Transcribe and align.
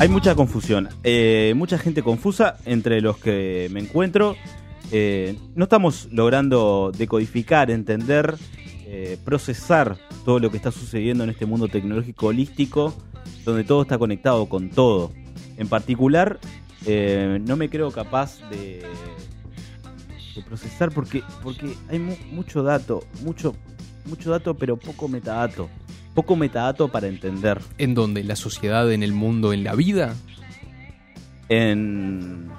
Hay 0.00 0.08
mucha 0.08 0.34
confusión, 0.34 0.88
eh, 1.04 1.52
mucha 1.56 1.76
gente 1.78 2.02
confusa 2.02 2.56
entre 2.64 3.02
los 3.02 3.18
que 3.18 3.68
me 3.70 3.80
encuentro. 3.80 4.34
Eh, 4.92 5.36
no 5.54 5.64
estamos 5.64 6.08
logrando 6.10 6.90
decodificar, 6.96 7.70
entender, 7.70 8.34
eh, 8.86 9.18
procesar 9.24 9.98
todo 10.24 10.38
lo 10.38 10.50
que 10.50 10.56
está 10.56 10.70
sucediendo 10.72 11.22
en 11.24 11.30
este 11.30 11.44
mundo 11.44 11.68
tecnológico 11.68 12.28
holístico, 12.28 12.94
donde 13.44 13.62
todo 13.62 13.82
está 13.82 13.98
conectado 13.98 14.46
con 14.48 14.70
todo. 14.70 15.12
En 15.58 15.68
particular, 15.68 16.38
eh, 16.86 17.38
no 17.46 17.56
me 17.56 17.68
creo 17.68 17.90
capaz 17.90 18.38
de, 18.48 18.82
de 20.34 20.42
procesar 20.42 20.90
porque, 20.92 21.22
porque 21.42 21.74
hay 21.90 21.98
mu- 21.98 22.16
mucho 22.32 22.62
dato, 22.62 23.04
mucho, 23.22 23.54
mucho 24.06 24.30
dato, 24.30 24.54
pero 24.54 24.78
poco 24.78 25.08
metadato. 25.08 25.68
Poco 26.20 26.36
metadato 26.36 26.88
para 26.88 27.06
entender. 27.08 27.58
¿En 27.78 27.94
dónde? 27.94 28.20
¿En 28.20 28.28
la 28.28 28.36
sociedad, 28.36 28.92
en 28.92 29.02
el 29.02 29.14
mundo, 29.14 29.54
en 29.54 29.64
la 29.64 29.74
vida? 29.74 30.14
en 31.48 32.50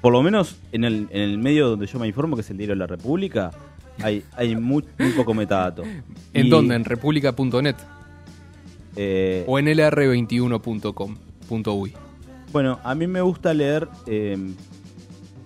por 0.00 0.12
lo 0.12 0.22
menos 0.22 0.54
en 0.70 0.84
el, 0.84 1.08
en 1.10 1.22
el 1.22 1.38
medio 1.38 1.70
donde 1.70 1.86
yo 1.88 1.98
me 1.98 2.06
informo, 2.06 2.36
que 2.36 2.42
es 2.42 2.50
el 2.50 2.56
diario 2.56 2.76
de 2.76 2.78
la 2.78 2.86
República, 2.86 3.50
hay, 4.00 4.22
hay 4.36 4.54
muy, 4.54 4.84
muy 4.96 5.10
poco 5.10 5.34
metadato. 5.34 5.82
¿En 6.32 6.46
Y, 6.46 6.48
dónde? 6.48 6.76
¿En 6.76 6.84
república.net? 6.84 7.74
eh, 8.94 9.42
¿O 9.48 9.58
en 9.58 9.66
lr21.com.uy? 9.66 11.94
bueno, 12.52 12.78
a 12.84 12.94
mí 12.94 13.08
me 13.08 13.22
gusta 13.22 13.52
leer 13.54 13.88
eh, 14.06 14.38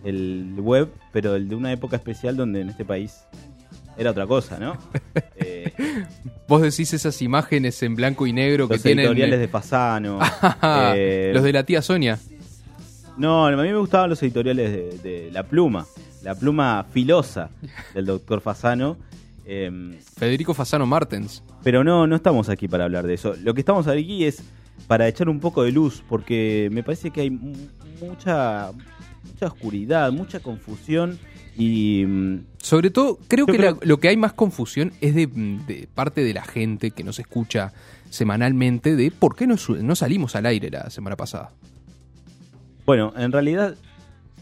el 0.05 0.53
web, 0.59 0.91
pero 1.13 1.35
el 1.35 1.49
de 1.49 1.55
una 1.55 1.73
época 1.73 1.97
especial 1.97 2.37
donde 2.37 2.61
en 2.61 2.69
este 2.69 2.85
país 2.85 3.25
era 3.97 4.11
otra 4.11 4.27
cosa, 4.27 4.59
¿no? 4.59 4.77
Eh, 5.37 5.61
Vos 6.49 6.63
decís 6.63 6.93
esas 6.93 7.21
imágenes 7.23 7.83
en 7.83 7.95
blanco 7.95 8.27
y 8.27 8.33
negro 8.33 8.69
que 8.69 8.75
los 8.75 8.83
tienen... 8.83 9.07
editoriales 9.07 9.41
de 9.41 9.49
Fasano. 9.49 10.19
eh, 10.95 11.31
Los 11.35 11.43
de 11.43 11.53
la 11.53 11.65
tía 11.65 11.83
Sonia. 11.83 12.19
No, 13.17 13.47
a 13.47 13.51
mí 13.51 13.57
me 13.57 13.77
gustaban 13.77 14.11
los 14.11 14.23
editoriales 14.23 14.71
de, 15.03 15.11
de 15.11 15.31
La 15.33 15.43
Pluma, 15.43 15.87
la 16.23 16.35
pluma 16.35 16.87
filosa 16.93 17.51
del 17.95 18.07
doctor 18.07 18.41
Fasano. 18.41 18.97
em, 19.45 19.97
Federico 20.17 20.55
Fasano 20.55 20.87
Martens. 20.87 21.43
Pero 21.63 21.85
no, 21.85 22.07
no 22.07 22.17
estamos 22.17 22.49
aquí 22.49 22.69
para 22.69 22.85
hablar 22.85 23.07
de 23.07 23.15
eso. 23.15 23.35
Lo 23.43 23.55
que 23.55 23.61
estamos 23.61 23.87
aquí 23.87 24.25
es 24.25 24.43
para 24.87 25.07
echar 25.09 25.29
un 25.29 25.41
poco 25.41 25.63
de 25.63 25.73
luz, 25.73 26.03
porque 26.09 26.69
me 26.73 26.83
parece 26.83 27.11
que 27.11 27.21
hay 27.21 27.31
mu- 27.31 27.55
mucha, 28.01 28.73
mucha 29.31 29.47
oscuridad, 29.47 30.11
mucha 30.11 30.41
confusión 30.41 31.19
y 31.57 32.05
mm, 32.07 32.39
Sobre 32.59 32.91
todo, 32.91 33.19
creo 33.29 33.47
que 33.47 33.57
creo- 33.57 33.79
la- 33.81 33.87
lo 33.87 33.99
que 33.99 34.09
hay 34.09 34.17
más 34.17 34.33
confusión 34.33 34.93
es 35.01 35.15
de, 35.15 35.27
de 35.27 35.89
parte 35.95 36.23
de 36.25 36.33
la 36.35 36.45
gente 36.45 36.91
que 36.93 37.05
nos 37.05 37.19
escucha 37.19 37.73
semanalmente 38.11 38.95
de 38.97 39.11
por 39.11 39.37
qué 39.37 39.47
no, 39.47 39.57
no 39.83 39.97
salimos 39.97 40.37
al 40.37 40.47
aire 40.47 40.71
la 40.71 40.89
semana 40.91 41.17
pasada. 41.17 41.51
bueno, 42.87 43.13
en 43.17 43.33
realidad 43.33 43.75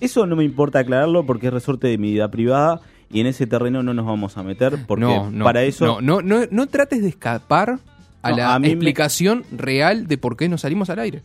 eso 0.00 0.26
no 0.26 0.36
me 0.36 0.44
importa 0.44 0.78
aclararlo 0.80 1.24
porque 1.26 1.48
es 1.48 1.52
resorte 1.52 1.88
de 1.88 1.98
mi 1.98 2.12
vida 2.12 2.30
privada 2.30 2.80
y 3.12 3.20
en 3.20 3.26
ese 3.26 3.46
terreno 3.46 3.82
no 3.82 3.92
nos 3.94 4.06
vamos 4.06 4.36
a 4.38 4.42
meter 4.42 4.78
porque 4.86 5.04
no, 5.04 5.30
no, 5.30 5.44
para 5.44 5.62
eso 5.64 5.84
No, 5.86 6.00
no, 6.00 6.22
no, 6.22 6.46
no 6.50 6.66
trates 6.68 7.02
de 7.02 7.08
escapar 7.08 7.78
a 8.22 8.30
la 8.32 8.54
a 8.54 8.58
mí 8.58 8.68
me- 8.68 8.72
explicación 8.74 9.44
real 9.52 10.06
de 10.06 10.16
por 10.18 10.36
qué 10.36 10.48
no 10.48 10.58
salimos 10.58 10.90
al 10.90 10.98
aire. 11.00 11.22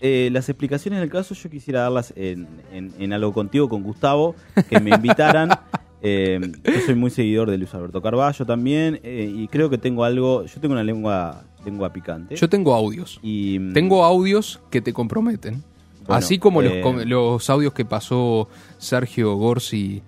Eh, 0.00 0.30
las 0.32 0.48
explicaciones 0.48 1.00
del 1.00 1.10
caso 1.10 1.34
yo 1.34 1.50
quisiera 1.50 1.80
darlas 1.82 2.12
en, 2.16 2.48
en- 2.72 2.92
en 2.98 3.12
algo 3.12 3.32
contigo, 3.32 3.68
con 3.68 3.82
Gustavo, 3.82 4.34
que 4.68 4.80
me 4.80 4.90
invitaran. 4.90 5.50
Eh, 6.02 6.40
yo 6.64 6.80
soy 6.86 6.94
muy 6.94 7.10
seguidor 7.10 7.50
de 7.50 7.58
Luis 7.58 7.74
Alberto 7.74 8.00
Carballo 8.00 8.46
también 8.46 9.00
eh, 9.02 9.30
y 9.36 9.48
creo 9.48 9.68
que 9.68 9.76
tengo 9.76 10.02
algo, 10.02 10.46
yo 10.46 10.58
tengo 10.58 10.72
una 10.72 10.82
lengua, 10.82 11.44
lengua 11.62 11.92
picante. 11.92 12.36
Yo 12.36 12.48
tengo 12.48 12.72
audios. 12.72 13.20
y, 13.22 13.58
mm, 13.58 13.74
Tengo 13.74 14.02
audios 14.02 14.60
que 14.70 14.80
te 14.80 14.94
comprometen. 14.94 15.62
Bueno, 16.06 16.14
Así 16.14 16.38
como 16.38 16.62
los, 16.62 16.72
eh, 16.72 17.04
los 17.04 17.50
audios 17.50 17.74
que 17.74 17.84
pasó 17.84 18.48
Sergio 18.78 19.34
Gorsi 19.34 20.02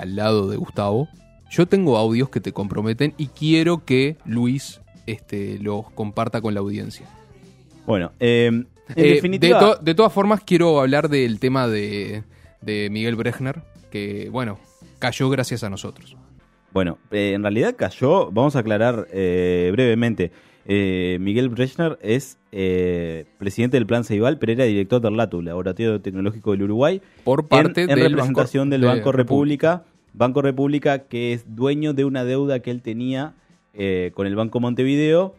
al 0.00 0.16
lado 0.16 0.48
de 0.48 0.56
Gustavo. 0.56 1.08
Yo 1.50 1.66
tengo 1.66 1.98
audios 1.98 2.30
que 2.30 2.40
te 2.40 2.52
comprometen 2.52 3.12
y 3.18 3.26
quiero 3.26 3.84
que 3.84 4.16
Luis 4.24 4.80
este, 5.04 5.58
los 5.58 5.90
comparta 5.90 6.40
con 6.40 6.54
la 6.54 6.60
audiencia. 6.60 7.06
Bueno, 7.86 8.12
eh, 8.18 8.64
en 8.96 9.04
Eh, 9.04 9.14
definitiva, 9.14 9.58
de, 9.58 9.64
to- 9.76 9.78
de 9.82 9.94
todas 9.94 10.12
formas, 10.12 10.42
quiero 10.44 10.80
hablar 10.80 11.08
del 11.08 11.38
tema 11.40 11.68
de, 11.68 12.22
de 12.62 12.88
Miguel 12.90 13.16
Brechner, 13.16 13.62
que, 13.90 14.28
bueno, 14.30 14.58
cayó 14.98 15.28
gracias 15.30 15.64
a 15.64 15.70
nosotros. 15.70 16.16
bueno, 16.72 16.98
eh, 17.10 17.32
en 17.34 17.42
realidad 17.42 17.74
cayó, 17.76 18.30
vamos 18.30 18.54
a 18.56 18.60
aclarar 18.60 19.06
eh, 19.12 19.70
brevemente. 19.72 20.30
Eh, 20.70 21.16
Miguel 21.20 21.48
Brechner 21.48 21.98
es 22.02 22.36
eh, 22.52 23.24
presidente 23.38 23.78
del 23.78 23.86
Plan 23.86 24.04
Ceibal, 24.04 24.38
pero 24.38 24.52
era 24.52 24.64
director 24.64 25.00
del 25.00 25.16
LATU, 25.16 25.40
Laboratorio 25.40 25.98
Tecnológico 26.00 26.50
del 26.52 26.62
Uruguay, 26.64 27.00
Por 27.24 27.40
en- 27.40 27.46
parte 27.48 27.80
en, 27.82 27.88
del 27.88 28.00
representación 28.10 28.64
Banco- 28.68 28.70
del 28.72 28.80
de 28.82 28.86
Banco 28.86 29.12
República, 29.12 29.84
Banco 30.12 30.42
República 30.42 31.04
que 31.04 31.32
es 31.32 31.44
dueño 31.56 31.94
de 31.94 32.04
una 32.04 32.24
deuda 32.24 32.60
que 32.60 32.70
él 32.70 32.82
tenía 32.82 33.32
eh, 33.72 34.10
con 34.14 34.26
el 34.26 34.36
Banco 34.36 34.60
Montevideo. 34.60 35.34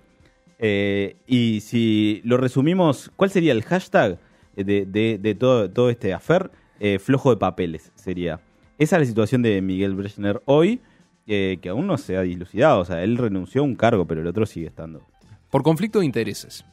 Eh, 0.59 1.15
y 1.25 1.61
si 1.61 2.21
lo 2.25 2.37
resumimos, 2.37 3.11
¿cuál 3.15 3.29
sería 3.31 3.53
el 3.53 3.63
hashtag 3.63 4.19
de, 4.55 4.85
de- 4.85 5.17
de 5.19 5.35
todo, 5.35 5.69
todo 5.71 5.89
este 5.89 6.13
afer? 6.13 6.51
Eh, 6.81 6.99
flojo 6.99 7.29
de 7.31 7.37
papeles 7.37 7.91
sería. 7.95 8.39
Esa 8.77 8.95
es 8.97 9.01
la 9.01 9.05
situación 9.05 9.41
de 9.41 9.61
Miguel 9.61 9.95
Brechner 9.95 10.41
hoy, 10.45 10.81
eh, 11.27 11.57
que 11.61 11.69
aún 11.69 11.87
no 11.87 11.97
se 11.97 12.15
ha 12.17 12.21
dilucidado. 12.21 12.79
O 12.81 12.85
sea, 12.85 13.03
él 13.03 13.17
renunció 13.17 13.61
a 13.61 13.65
un 13.65 13.75
cargo, 13.75 14.05
pero 14.05 14.21
el 14.21 14.27
otro 14.27 14.45
sigue 14.45 14.67
estando. 14.67 15.01
Por 15.49 15.63
conflicto 15.63 15.99
de 15.99 16.05
intereses. 16.05 16.63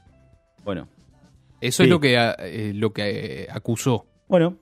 Bueno, 0.65 0.89
Eso 1.61 1.83
Sí. 1.83 1.85
es 1.85 1.91
lo 1.91 2.01
que, 2.01 2.73
lo 2.75 2.93
que 2.93 3.47
acusó. 3.51 4.05
Bueno, 4.29 4.59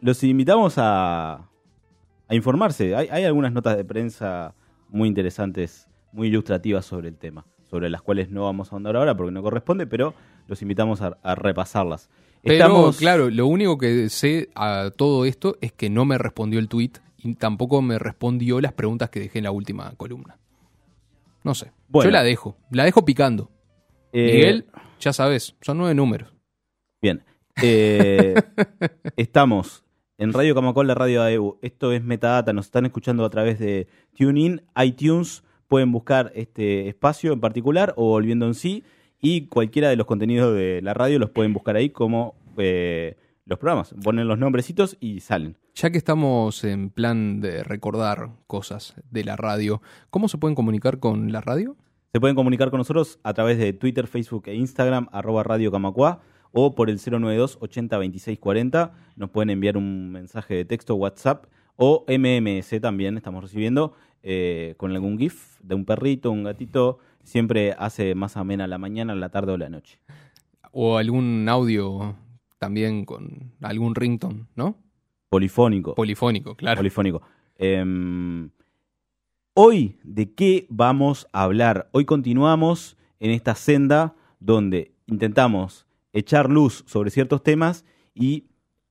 los 0.00 0.24
invitamos 0.24 0.74
a, 0.78 1.48
a 2.28 2.34
informarse. 2.34 2.94
Hay, 2.96 3.08
hay 3.10 3.24
algunas 3.24 3.52
notas 3.52 3.76
de 3.76 3.84
prensa 3.84 4.54
muy 4.88 5.08
interesantes, 5.08 5.86
muy 6.12 6.28
ilustrativas 6.28 6.84
sobre 6.86 7.08
el 7.08 7.16
tema, 7.18 7.44
sobre 7.72 7.88
las 7.88 8.02
cuales 8.02 8.28
no 8.28 8.44
vamos 8.44 8.70
a 8.70 8.76
ahondar 8.76 8.96
ahora 8.96 9.16
porque 9.16 9.32
no 9.32 9.42
corresponde, 9.42 9.86
pero 9.86 10.12
los 10.46 10.60
invitamos 10.60 11.00
a, 11.00 11.16
a 11.22 11.34
repasarlas. 11.34 12.10
Pero, 12.42 12.54
Estamos- 12.54 12.98
claro, 12.98 13.30
lo 13.30 13.46
único 13.46 13.78
que 13.78 14.10
sé 14.10 14.50
a 14.54 14.90
todo 14.94 15.24
esto 15.24 15.56
es 15.62 15.72
que 15.72 15.88
no 15.88 16.04
me 16.04 16.18
respondió 16.18 16.58
el 16.58 16.68
tweet 16.68 16.90
y 17.16 17.34
tampoco 17.36 17.80
me 17.80 17.98
respondió 17.98 18.60
las 18.60 18.74
preguntas 18.74 19.08
que 19.08 19.20
dejé 19.20 19.38
en 19.38 19.44
la 19.44 19.52
última 19.52 19.90
columna. 19.96 20.38
No 21.44 21.54
sé. 21.54 21.72
Bueno. 21.88 22.10
Yo 22.10 22.12
la 22.12 22.22
dejo. 22.22 22.58
La 22.70 22.84
dejo 22.84 23.06
picando. 23.06 23.50
eh, 24.12 24.32
Miguel, 24.34 24.66
ya 25.00 25.14
sabes, 25.14 25.56
son 25.62 25.78
nueve 25.78 25.94
números. 25.94 26.28
Bien. 27.00 27.24
Eh, 27.62 28.34
estamos 29.16 29.82
en 30.18 30.32
Radio 30.34 30.54
Camacol, 30.54 30.86
la 30.88 30.94
radio 30.94 31.22
AEU. 31.22 31.58
Esto 31.62 31.92
es 31.92 32.02
Metadata. 32.04 32.52
Nos 32.52 32.66
están 32.66 32.84
escuchando 32.84 33.24
a 33.24 33.30
través 33.30 33.58
de 33.58 33.88
TuneIn, 34.16 34.62
iTunes. 34.84 35.42
Pueden 35.72 35.90
buscar 35.90 36.32
este 36.34 36.86
espacio 36.86 37.32
en 37.32 37.40
particular 37.40 37.94
o 37.96 38.10
volviendo 38.10 38.46
en 38.46 38.52
sí. 38.52 38.84
Y 39.22 39.46
cualquiera 39.46 39.88
de 39.88 39.96
los 39.96 40.06
contenidos 40.06 40.54
de 40.54 40.82
la 40.82 40.92
radio 40.92 41.18
los 41.18 41.30
pueden 41.30 41.54
buscar 41.54 41.76
ahí 41.76 41.88
como 41.88 42.34
eh, 42.58 43.16
los 43.46 43.58
programas. 43.58 43.94
Ponen 44.04 44.28
los 44.28 44.38
nombrecitos 44.38 44.98
y 45.00 45.20
salen. 45.20 45.56
Ya 45.74 45.88
que 45.88 45.96
estamos 45.96 46.62
en 46.64 46.90
plan 46.90 47.40
de 47.40 47.64
recordar 47.64 48.32
cosas 48.46 48.96
de 49.10 49.24
la 49.24 49.36
radio, 49.36 49.80
¿cómo 50.10 50.28
se 50.28 50.36
pueden 50.36 50.54
comunicar 50.54 50.98
con 50.98 51.32
la 51.32 51.40
radio? 51.40 51.74
Se 52.12 52.20
pueden 52.20 52.36
comunicar 52.36 52.68
con 52.68 52.76
nosotros 52.76 53.18
a 53.22 53.32
través 53.32 53.56
de 53.56 53.72
Twitter, 53.72 54.06
Facebook 54.08 54.48
e 54.48 54.54
Instagram, 54.54 55.08
arroba 55.10 55.42
Radio 55.42 55.72
Camacua, 55.72 56.20
o 56.52 56.74
por 56.74 56.90
el 56.90 56.98
092 56.98 57.56
80 57.62 57.96
26 57.96 58.38
40. 58.38 58.92
Nos 59.16 59.30
pueden 59.30 59.48
enviar 59.48 59.78
un 59.78 60.10
mensaje 60.10 60.54
de 60.54 60.64
texto, 60.66 60.96
WhatsApp, 60.96 61.46
o 61.76 62.04
MMS 62.06 62.78
también 62.80 63.16
estamos 63.16 63.42
recibiendo, 63.42 63.94
eh, 64.22 64.74
con 64.76 64.92
algún 64.92 65.18
GIF 65.18 65.60
de 65.62 65.74
un 65.74 65.84
perrito, 65.84 66.30
un 66.30 66.44
gatito, 66.44 66.98
siempre 67.24 67.74
hace 67.78 68.14
más 68.14 68.36
amena 68.36 68.66
la 68.66 68.78
mañana, 68.78 69.14
la 69.14 69.30
tarde 69.30 69.52
o 69.52 69.56
la 69.56 69.68
noche. 69.68 69.98
O 70.70 70.96
algún 70.96 71.48
audio 71.48 72.16
también 72.58 73.04
con 73.04 73.52
algún 73.60 73.94
ringtone, 73.94 74.46
¿no? 74.54 74.76
Polifónico. 75.28 75.94
Polifónico, 75.94 76.54
claro. 76.54 76.78
Polifónico. 76.78 77.22
Em, 77.56 78.50
hoy, 79.54 79.96
¿de 80.04 80.32
qué 80.32 80.66
vamos 80.68 81.26
a 81.32 81.42
hablar? 81.42 81.88
Hoy 81.92 82.04
continuamos 82.04 82.96
en 83.18 83.30
esta 83.30 83.54
senda 83.54 84.14
donde 84.40 84.92
intentamos 85.06 85.86
echar 86.12 86.50
luz 86.50 86.84
sobre 86.86 87.10
ciertos 87.10 87.42
temas 87.42 87.84
y 88.14 88.44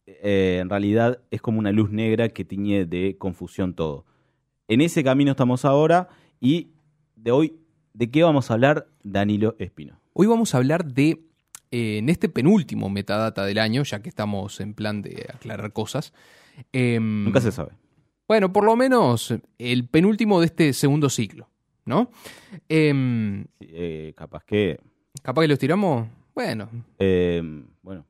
eh, 0.06 0.60
en 0.62 0.70
realidad 0.70 1.22
es 1.32 1.42
como 1.42 1.60
una 1.60 1.72
luz 1.72 1.92
negra 1.92 2.30
que 2.30 2.44
tiñe 2.44 2.86
de 2.86 3.18
confusión 3.18 3.74
todo. 3.74 4.06
En 4.72 4.80
ese 4.80 5.04
camino 5.04 5.32
estamos 5.32 5.66
ahora 5.66 6.08
y 6.40 6.70
de 7.18 7.32
hoy, 7.32 7.58
¿de 7.94 8.10
qué 8.10 8.24
vamos 8.24 8.50
a 8.50 8.54
hablar, 8.54 8.88
Danilo 9.04 9.54
Espino? 9.60 10.00
Hoy 10.14 10.28
vamos 10.28 10.56
a 10.56 10.60
hablar 10.60 10.86
de, 10.86 11.26
eh, 11.72 11.98
en 11.98 12.08
este 12.08 12.30
penúltimo 12.30 12.90
metadata 12.90 13.46
del 13.46 13.58
año, 13.58 13.84
ya 13.84 14.02
que 14.02 14.08
estamos 14.08 14.62
en 14.62 14.74
plan 14.74 15.02
de 15.02 15.26
aclarar 15.34 15.74
cosas. 15.74 16.14
em, 16.72 17.26
Nunca 17.26 17.42
se 17.42 17.52
sabe. 17.52 17.72
Bueno, 18.30 18.54
por 18.54 18.64
lo 18.64 18.78
menos 18.78 19.34
el 19.58 19.90
penúltimo 19.90 20.40
de 20.40 20.46
este 20.46 20.72
segundo 20.72 21.10
ciclo, 21.10 21.50
¿no? 21.84 22.10
Em, 22.70 23.44
Eh, 23.60 24.14
capaz 24.16 24.46
que, 24.46 24.80
capaz 25.22 25.42
que 25.42 25.48
los 25.50 25.60
tiramos. 25.60 26.08
Bueno, 26.34 26.70
eh, 26.98 27.42
bueno, 27.82 28.06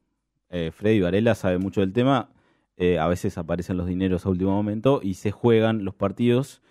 eh, 0.51 0.69
Freddy 0.71 0.99
Varela 0.99 1.33
sabe 1.33 1.57
mucho 1.57 1.81
del 1.81 1.91
tema. 1.91 2.29
Eh, 2.77 2.97
a 3.00 3.07
veces 3.07 3.38
aparecen 3.38 3.77
los 3.77 3.88
dineros 3.88 4.25
a 4.25 4.29
último 4.29 4.51
momento 4.51 5.01
y 5.03 5.13
se 5.15 5.31
juegan 5.31 5.83
los 5.85 5.94
partidos 5.94 6.62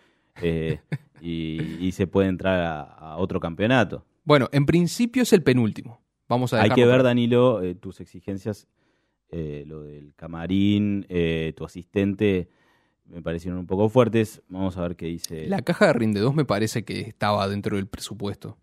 eh, 0.43 0.81
y, 1.21 1.77
y 1.81 1.93
se 1.93 2.07
puede 2.07 2.29
entrar 2.29 2.61
a, 2.61 2.81
a 2.83 3.17
otro 3.19 3.39
campeonato. 3.41 4.05
bueno, 4.25 4.49
en 4.53 4.67
principio 4.67 5.23
es 5.23 5.33
el 5.33 5.43
penúltimo. 5.43 6.01
Vamos 6.29 6.53
a 6.53 6.63
Hay 6.63 6.71
que 6.71 6.87
ver. 6.87 7.03
Danilo, 7.03 7.63
eh, 7.63 7.75
tus 7.75 8.01
exigencias, 8.01 8.67
lo 9.31 9.83
del 9.83 10.15
camarín, 10.17 11.07
tu 11.57 11.65
asistente, 11.65 12.49
me 13.05 13.23
parecieron 13.23 13.59
un 13.61 13.67
poco 13.67 13.89
fuertes. 13.89 14.43
Vamos 14.49 14.77
a 14.77 14.83
ver 14.83 14.97
qué 14.97 15.07
dice. 15.07 15.47
La 15.49 15.63
caja 15.63 15.87
de 15.89 15.93
Rinde 15.93 16.21
2 16.21 16.35
me 16.35 16.45
parece 16.45 16.85
que 16.85 17.01
estaba 17.01 17.47
dentro 17.49 17.77
del 17.77 17.87
presupuesto. 17.89 18.57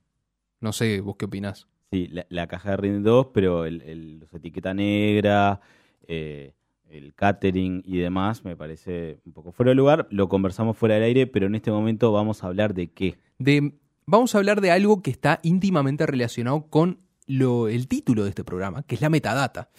No 0.62 0.72
sé, 0.74 1.02
vos 1.02 1.16
qué 1.18 1.26
opinás. 1.26 1.68
Sí, 1.92 2.08
la, 2.08 2.26
la 2.30 2.48
caja 2.48 2.72
de 2.72 2.78
Rinde 2.78 3.10
2, 3.10 3.28
pero 3.34 3.66
el, 3.66 3.82
el- 3.84 4.20
los 4.20 4.34
etiqueta 4.34 4.74
negra, 4.74 5.60
eh, 6.08 6.54
el 6.90 7.14
catering 7.14 7.84
y 7.86 7.98
demás 7.98 8.44
me 8.46 8.56
parece 8.56 9.20
un 9.26 9.34
poco 9.34 9.52
fuera 9.52 9.72
de 9.72 9.76
lugar. 9.76 10.08
Lo 10.10 10.30
conversamos 10.30 10.78
fuera 10.78 10.96
del 10.96 11.04
aire, 11.04 11.28
pero 11.28 11.48
en 11.48 11.56
este 11.56 11.72
momento 11.72 12.12
vamos 12.12 12.44
a 12.44 12.48
hablar 12.48 12.74
de 12.74 12.92
qué. 12.92 13.18
De, 13.40 13.74
vamos 14.06 14.34
a 14.36 14.38
hablar 14.38 14.62
de 14.62 14.72
algo 14.72 15.02
que 15.02 15.12
está 15.12 15.40
íntimamente 15.44 16.06
relacionado 16.06 16.68
con 16.70 17.00
lo, 17.26 17.68
el 17.68 17.88
título 17.88 18.24
de 18.24 18.30
este 18.30 18.44
programa, 18.44 18.84
que 18.84 18.96
es 18.96 19.02
la 19.02 19.10
metadata. 19.10 19.70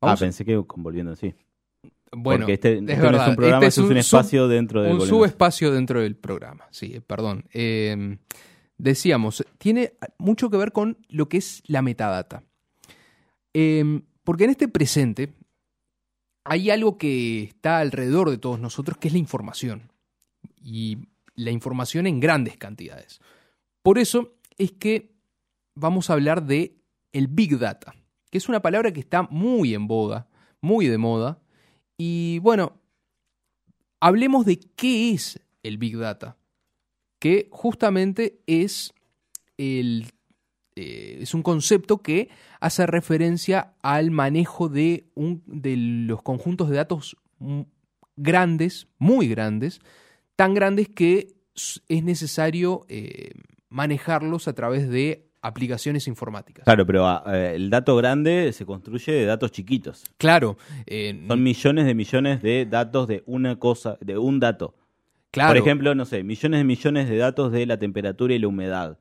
Ah, 0.00 0.16
pensé 0.18 0.44
que 0.44 0.56
Volviendo 0.56 1.12
así. 1.12 1.34
bueno, 2.12 2.40
Porque 2.46 2.54
este, 2.54 2.72
es 2.74 2.80
este 2.80 2.96
no 2.96 3.22
es 3.22 3.28
un 3.28 3.36
programa, 3.36 3.56
este 3.58 3.66
es 3.68 3.78
un, 3.78 3.88
sub- 3.88 3.96
espacio 3.96 4.48
dentro 4.48 4.82
del 4.82 4.92
un 4.94 5.00
subespacio 5.06 5.70
dentro 5.72 6.00
del 6.00 6.16
programa. 6.16 6.66
Sí, 6.70 7.00
perdón. 7.06 7.44
Eh, 7.54 8.18
decíamos, 8.76 9.44
tiene 9.58 9.94
mucho 10.18 10.50
que 10.50 10.56
ver 10.56 10.72
con 10.72 10.98
lo 11.08 11.28
que 11.28 11.38
es 11.38 11.62
la 11.66 11.80
metadata. 11.80 12.42
Eh, 13.54 14.02
porque 14.24 14.44
en 14.44 14.50
este 14.50 14.68
presente 14.68 15.32
hay 16.44 16.70
algo 16.70 16.98
que 16.98 17.42
está 17.42 17.78
alrededor 17.78 18.30
de 18.30 18.38
todos 18.38 18.60
nosotros, 18.60 18.98
que 18.98 19.08
es 19.08 19.14
la 19.14 19.18
información. 19.18 19.90
Y 20.62 20.98
la 21.34 21.50
información 21.50 22.06
en 22.06 22.20
grandes 22.20 22.56
cantidades. 22.56 23.20
Por 23.82 23.98
eso 23.98 24.34
es 24.56 24.72
que 24.72 25.14
vamos 25.74 26.08
a 26.08 26.12
hablar 26.12 26.44
de 26.44 26.76
el 27.12 27.28
Big 27.28 27.58
Data, 27.58 27.94
que 28.30 28.38
es 28.38 28.48
una 28.48 28.62
palabra 28.62 28.92
que 28.92 29.00
está 29.00 29.22
muy 29.22 29.74
en 29.74 29.86
boga, 29.86 30.28
muy 30.60 30.86
de 30.86 30.98
moda. 30.98 31.40
Y 31.96 32.38
bueno, 32.40 32.80
hablemos 34.00 34.44
de 34.44 34.58
qué 34.58 35.12
es 35.12 35.40
el 35.62 35.78
Big 35.78 35.96
Data, 35.96 36.36
que 37.18 37.48
justamente 37.50 38.40
es, 38.46 38.92
el, 39.56 40.12
eh, 40.76 41.18
es 41.20 41.34
un 41.34 41.42
concepto 41.42 42.02
que 42.02 42.28
hace 42.60 42.86
referencia 42.86 43.74
al 43.82 44.10
manejo 44.10 44.68
de, 44.68 45.06
un, 45.14 45.42
de 45.46 45.76
los 45.76 46.22
conjuntos 46.22 46.68
de 46.70 46.76
datos 46.76 47.16
grandes, 48.16 48.88
muy 48.98 49.28
grandes, 49.28 49.80
tan 50.36 50.54
grandes 50.54 50.88
que 50.88 51.34
es 51.88 52.04
necesario 52.04 52.84
eh, 52.88 53.30
manejarlos 53.68 54.48
a 54.48 54.52
través 54.54 54.88
de 54.88 55.28
aplicaciones 55.44 56.08
informáticas. 56.08 56.64
Claro, 56.64 56.86
pero 56.86 57.06
ah, 57.06 57.22
eh, 57.26 57.52
el 57.54 57.68
dato 57.68 57.94
grande 57.96 58.50
se 58.52 58.64
construye 58.64 59.12
de 59.12 59.26
datos 59.26 59.52
chiquitos. 59.52 60.04
Claro, 60.16 60.56
eh, 60.86 61.22
Son 61.28 61.42
millones 61.42 61.84
de 61.84 61.94
millones 61.94 62.42
de 62.42 62.64
datos 62.64 63.08
de 63.08 63.22
una 63.26 63.58
cosa, 63.58 63.98
de 64.00 64.16
un 64.16 64.40
dato. 64.40 64.74
claro, 65.30 65.50
Por 65.50 65.58
ejemplo, 65.58 65.94
no 65.94 66.06
sé, 66.06 66.22
millones 66.22 66.60
de 66.60 66.64
millones 66.64 67.08
de 67.10 67.18
datos 67.18 67.52
de 67.52 67.66
la 67.66 67.78
temperatura 67.78 68.34
y 68.34 68.38
la 68.38 68.48
humedad 68.48 68.98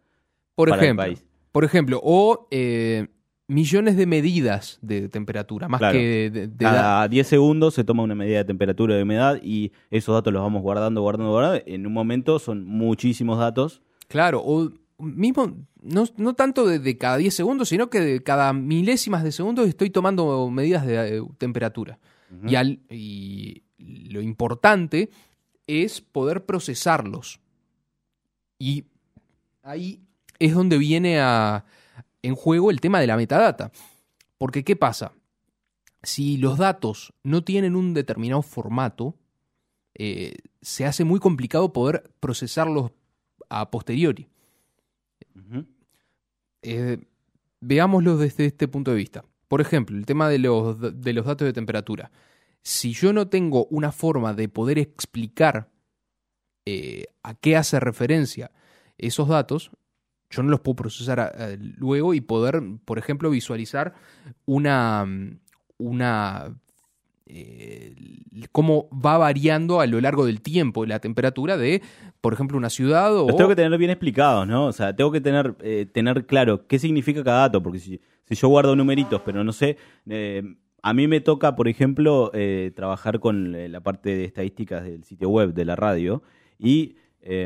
por 0.55 0.69
para 0.69 0.81
ejemplo, 0.83 1.05
el 1.05 1.13
país. 1.13 1.25
Por 1.53 1.63
ejemplo, 1.63 2.01
o 2.03 2.47
eh, 2.51 3.07
millones 3.47 3.95
de 3.95 4.05
medidas 4.05 4.79
de 4.81 5.07
temperatura, 5.07 5.69
más 5.69 5.79
Claro. 5.79 5.97
que 5.97 6.29
de, 6.29 6.47
de 6.47 6.47
da- 6.65 6.71
Cada 6.73 7.07
10 7.07 7.25
segundos 7.27 7.73
se 7.75 7.83
toma 7.85 8.03
una 8.03 8.15
medida 8.15 8.39
de 8.39 8.45
temperatura 8.45 8.93
y 8.93 8.97
de 8.97 9.03
humedad 9.03 9.39
y 9.41 9.71
esos 9.89 10.13
datos 10.13 10.33
los 10.33 10.41
vamos 10.41 10.61
guardando, 10.61 11.01
guardando, 11.01 11.31
guardando. 11.31 11.61
En 11.65 11.87
un 11.87 11.93
momento 11.93 12.39
son 12.39 12.65
muchísimos 12.65 13.37
datos. 13.39 13.81
Claro, 14.09 14.41
o 14.43 14.69
mismo, 14.99 15.55
no, 15.81 16.03
no 16.17 16.33
tanto 16.33 16.65
de, 16.65 16.79
de 16.79 16.97
cada 16.97 17.17
10 17.17 17.33
segundos, 17.33 17.69
sino 17.69 17.89
que 17.89 17.99
de 18.01 18.23
cada 18.23 18.51
milésimas 18.53 19.23
de 19.23 19.31
segundos 19.31 19.67
estoy 19.67 19.89
tomando 19.89 20.49
medidas 20.49 20.85
de 20.85 21.17
eh, 21.17 21.21
temperatura. 21.37 21.99
y, 22.47 22.55
al- 22.55 22.79
y 22.89 23.61
lo 23.77 24.21
importante 24.21 25.09
es 25.67 26.01
poder 26.01 26.45
procesarlos. 26.45 27.39
Y 28.59 28.85
ahí 29.61 29.99
es 30.45 30.53
donde 30.53 30.77
viene 30.77 31.21
a, 31.21 31.63
en 32.21 32.35
juego 32.35 32.69
el 32.69 32.81
tema 32.81 32.99
de 32.99 33.07
la 33.07 33.15
metadata. 33.15 33.71
Porque, 34.37 34.63
¿qué 34.63 34.75
pasa? 34.75 35.13
Si 36.01 36.35
los 36.35 36.57
datos 36.57 37.13
no 37.23 37.45
tienen 37.45 37.77
un 37.77 37.93
determinado 37.93 38.41
formato, 38.41 39.15
eh, 39.95 40.35
se 40.61 40.85
hace 40.85 41.05
muy 41.05 41.21
complicado 41.21 41.71
poder 41.71 42.11
procesarlos 42.19 42.91
a 43.47 43.71
posteriori. 43.71 44.27
Eh, 46.61 46.97
veámoslo 47.61 48.17
desde 48.17 48.45
este 48.45 48.67
punto 48.67 48.91
de 48.91 48.97
vista. 48.97 49.23
Por 49.47 49.61
ejemplo, 49.61 49.95
el 49.97 50.05
tema 50.05 50.27
de 50.27 50.39
los, 50.39 50.77
de 51.01 51.13
los 51.13 51.25
datos 51.25 51.45
de 51.45 51.53
temperatura. 51.53 52.11
Si 52.63 52.91
yo 52.91 53.13
no 53.13 53.29
tengo 53.29 53.65
una 53.67 53.93
forma 53.93 54.33
de 54.33 54.49
poder 54.49 54.77
explicar 54.77 55.69
eh, 56.65 57.05
a 57.23 57.33
qué 57.33 57.55
hace 57.55 57.79
referencia 57.79 58.51
esos 58.97 59.27
datos, 59.29 59.71
yo 60.33 60.43
no 60.43 60.49
los 60.49 60.61
puedo 60.61 60.75
procesar 60.75 61.57
luego 61.77 62.13
y 62.13 62.21
poder, 62.21 62.61
por 62.85 62.97
ejemplo, 62.97 63.29
visualizar 63.29 63.93
una, 64.45 65.05
una 65.77 66.55
eh, 67.25 67.95
cómo 68.51 68.89
va 68.91 69.17
variando 69.17 69.79
a 69.79 69.87
lo 69.87 70.01
largo 70.01 70.25
del 70.25 70.41
tiempo 70.41 70.85
la 70.85 70.99
temperatura 70.99 71.55
de, 71.55 71.81
por 72.19 72.33
ejemplo, 72.33 72.57
una 72.57 72.69
ciudad 72.69 73.15
o 73.15 73.27
Los 73.27 73.37
tengo 73.37 73.49
que 73.49 73.55
tener 73.55 73.77
bien 73.77 73.91
explicados, 73.91 74.47
¿no? 74.47 74.65
O 74.65 74.73
sea, 74.73 74.95
tengo 74.95 75.11
que 75.11 75.21
tener, 75.21 75.55
eh, 75.61 75.85
tener 75.91 76.25
claro 76.25 76.67
qué 76.67 76.79
significa 76.79 77.23
cada 77.23 77.41
dato, 77.41 77.63
porque 77.63 77.79
si, 77.79 78.01
yo 78.29 78.47
guardo 78.49 78.75
numeritos, 78.75 79.21
pero 79.23 79.43
no 79.43 79.53
sé, 79.53 79.77
eh, 80.09 80.43
a 80.81 80.93
mí 80.93 81.07
me 81.07 81.21
toca, 81.21 81.55
por 81.55 81.67
ejemplo, 81.67 82.31
trabajar 82.75 83.19
con 83.21 83.71
la 83.71 83.79
parte 83.79 84.09
de 84.09 84.25
estadísticas 84.25 84.83
del 84.83 85.03
sitio 85.05 85.29
web 85.29 85.53
de 85.53 85.63
la 85.63 85.77
radio 85.77 86.23
y 86.59 86.97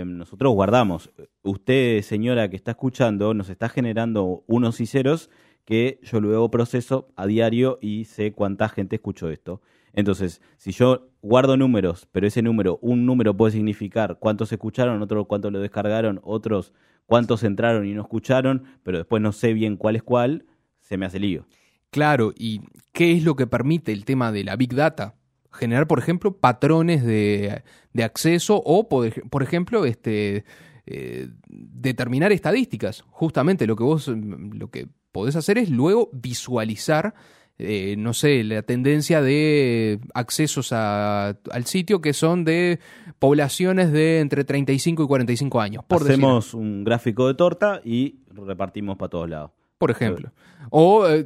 nosotros 0.06 0.54
guardamos. 0.54 1.12
Usted, 1.48 2.02
señora 2.02 2.50
que 2.50 2.56
está 2.56 2.72
escuchando, 2.72 3.34
nos 3.34 3.50
está 3.50 3.70
generando 3.70 4.44
unos 4.48 4.82
y 4.82 4.86
ceros 4.86 5.30
que 5.66 6.00
yo 6.04 6.20
luego 6.22 6.50
proceso 6.52 7.10
a 7.16 7.26
diario 7.26 7.78
y 7.82 8.06
sé 8.06 8.32
cuánta 8.32 8.70
gente 8.70 8.98
escuchó 8.98 9.30
esto. 9.30 9.62
Entonces, 9.94 10.42
si 10.58 10.72
yo 10.72 11.10
guardo 11.22 11.58
números, 11.58 12.08
pero 12.12 12.28
ese 12.28 12.42
número, 12.42 12.80
un 12.82 13.06
número 13.06 13.36
puede 13.36 13.54
significar 13.54 14.18
cuántos 14.20 14.52
escucharon, 14.52 15.02
otro 15.02 15.26
cuántos 15.26 15.52
lo 15.52 15.60
descargaron, 15.60 16.20
otros 16.24 16.74
cuántos 17.06 17.44
entraron 17.44 17.86
y 17.88 17.94
no 17.94 18.02
escucharon, 18.02 18.64
pero 18.84 19.00
después 19.00 19.22
no 19.22 19.32
sé 19.32 19.54
bien 19.54 19.76
cuál 19.78 19.96
es 19.96 20.04
cuál, 20.04 20.46
se 20.82 20.98
me 20.98 21.06
hace 21.06 21.20
lío. 21.20 21.48
Claro, 21.90 22.34
¿y 22.38 22.62
qué 22.92 23.14
es 23.14 23.24
lo 23.24 23.36
que 23.36 23.48
permite 23.48 23.92
el 23.92 24.06
tema 24.06 24.32
de 24.32 24.44
la 24.44 24.56
Big 24.56 24.74
Data? 24.76 25.16
Generar, 25.52 25.88
por 25.88 26.00
ejemplo, 26.00 26.38
patrones 26.38 27.04
de, 27.04 27.64
de 27.94 28.04
acceso 28.04 28.62
o, 28.64 28.88
por, 28.88 29.08
ej- 29.08 29.28
por 29.30 29.42
ejemplo, 29.42 29.86
este, 29.86 30.44
eh, 30.88 31.28
determinar 31.48 32.32
estadísticas. 32.32 33.04
Justamente 33.10 33.68
lo 33.68 33.76
que 33.76 33.84
vos 33.84 34.08
lo 34.08 34.70
que 34.70 34.88
podés 35.12 35.36
hacer 35.36 35.58
es 35.58 35.70
luego 35.70 36.10
visualizar 36.14 37.14
eh, 37.60 37.96
no 37.98 38.14
sé, 38.14 38.44
la 38.44 38.62
tendencia 38.62 39.20
de 39.20 40.00
accesos 40.14 40.72
a- 40.74 41.30
al 41.50 41.66
sitio 41.66 42.02
que 42.02 42.14
son 42.14 42.46
de 42.46 42.78
poblaciones 43.18 43.92
de 43.92 44.20
entre 44.20 44.44
35 44.44 45.02
y 45.04 45.08
45 45.08 45.60
años, 45.60 45.84
por 45.88 46.02
decir 46.04 46.14
Hacemos 46.14 46.54
un 46.54 46.84
gráfico 46.84 47.26
de 47.28 47.34
torta 47.34 47.82
y 47.84 48.20
repartimos 48.30 48.96
para 48.98 49.10
todos 49.10 49.28
lados. 49.30 49.52
por 49.80 49.90
ejemplo. 49.90 50.32
O 50.70 51.08
eh, 51.08 51.26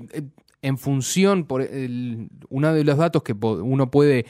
en 0.61 0.77
función, 0.77 1.43
por 1.43 1.61
el- 1.63 2.29
uno 2.47 2.73
de 2.73 2.85
los 2.85 2.97
datos 2.97 3.23
que 3.23 3.33
uno 3.33 3.91
puede 3.91 4.25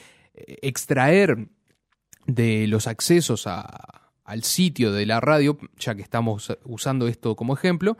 extraer 0.63 1.49
de 2.25 2.65
los 2.67 2.87
accesos 2.87 3.45
a- 3.45 4.00
al 4.31 4.43
sitio 4.43 4.93
de 4.93 5.05
la 5.05 5.19
radio, 5.19 5.57
ya 5.77 5.93
que 5.93 6.01
estamos 6.01 6.57
usando 6.63 7.09
esto 7.09 7.35
como 7.35 7.53
ejemplo, 7.53 7.97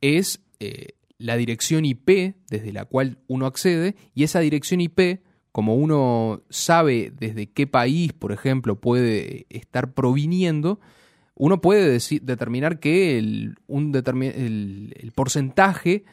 es 0.00 0.40
eh, 0.58 0.94
la 1.18 1.36
dirección 1.36 1.84
IP 1.84 2.36
desde 2.48 2.72
la 2.72 2.86
cual 2.86 3.18
uno 3.26 3.44
accede 3.44 3.94
y 4.14 4.24
esa 4.24 4.40
dirección 4.40 4.80
IP, 4.80 5.20
como 5.52 5.74
uno 5.76 6.42
sabe 6.48 7.12
desde 7.14 7.50
qué 7.50 7.66
país, 7.66 8.14
por 8.14 8.32
ejemplo, 8.32 8.80
puede 8.80 9.44
estar 9.50 9.92
proviniendo, 9.92 10.80
uno 11.34 11.60
puede 11.60 11.98
determinar 12.22 12.80
que 12.80 13.18
el, 13.18 13.56
un 13.66 13.92
porcentaje 15.14 16.04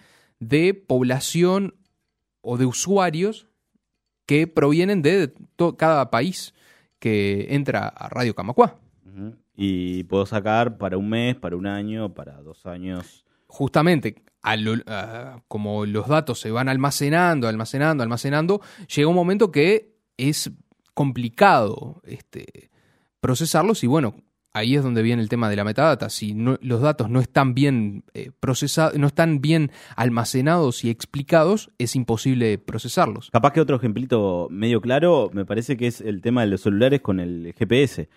de 0.41 0.73
población 0.73 1.75
o 2.41 2.57
de 2.57 2.65
usuarios 2.65 3.47
que 4.25 4.47
provienen 4.47 5.01
de 5.01 5.31
cada 5.77 6.11
país 6.11 6.53
que 6.99 7.47
entra 7.55 7.87
a 7.87 8.09
Radio 8.09 8.35
Camacuá. 8.35 8.77
Y 9.55 10.03
puedo 10.05 10.25
sacar 10.25 10.77
para 10.77 10.97
un 10.97 11.09
mes, 11.09 11.35
para 11.35 11.55
un 11.55 11.67
año, 11.67 12.13
para 12.13 12.41
dos 12.41 12.65
años. 12.65 13.25
Justamente, 13.47 14.23
a 14.41 14.55
lo- 14.55 14.81
a- 14.87 15.41
como 15.47 15.85
los 15.85 16.07
datos 16.07 16.39
se 16.39 16.51
van 16.51 16.69
almacenando, 16.69 17.47
almacenando, 17.47 18.01
almacenando, 18.01 18.61
llega 18.95 19.07
un 19.09 19.15
momento 19.15 19.51
que 19.51 19.93
es 20.17 20.51
complicado 20.93 22.01
este, 22.05 22.69
procesarlos 23.19 23.83
y 23.83 23.87
bueno, 23.87 24.15
ahí 24.53 24.75
es 24.75 24.83
donde 24.83 25.01
viene 25.01 25.21
el 25.21 25.29
tema 25.29 25.49
de 25.49 25.55
la 25.55 25.63
metadata. 25.63 26.09
Si 26.09 26.33
no- 26.33 26.57
los 26.61 26.81
datos 26.81 27.09
no 27.09 27.19
están 27.19 27.53
bien 27.53 28.03
eh, 28.13 28.31
procesados, 28.39 28.97
no 28.97 29.07
están 29.07 29.41
bien 29.41 29.71
almacenados 29.95 30.83
y 30.85 30.89
explicados, 30.89 31.71
es 31.77 31.95
imposible 31.95 32.57
procesarlos. 32.57 33.29
Capaz 33.31 33.51
que 33.53 33.61
otro 33.61 33.75
ejemplito 33.75 34.47
medio 34.49 34.79
claro, 34.81 35.29
me 35.33 35.45
parece 35.45 35.75
que 35.77 35.87
es 35.87 36.01
el 36.01 36.21
tema 36.21 36.41
de 36.41 36.47
los 36.47 36.61
celulares 36.61 37.01
con 37.01 37.19
el 37.19 37.53
GPS. 37.57 38.09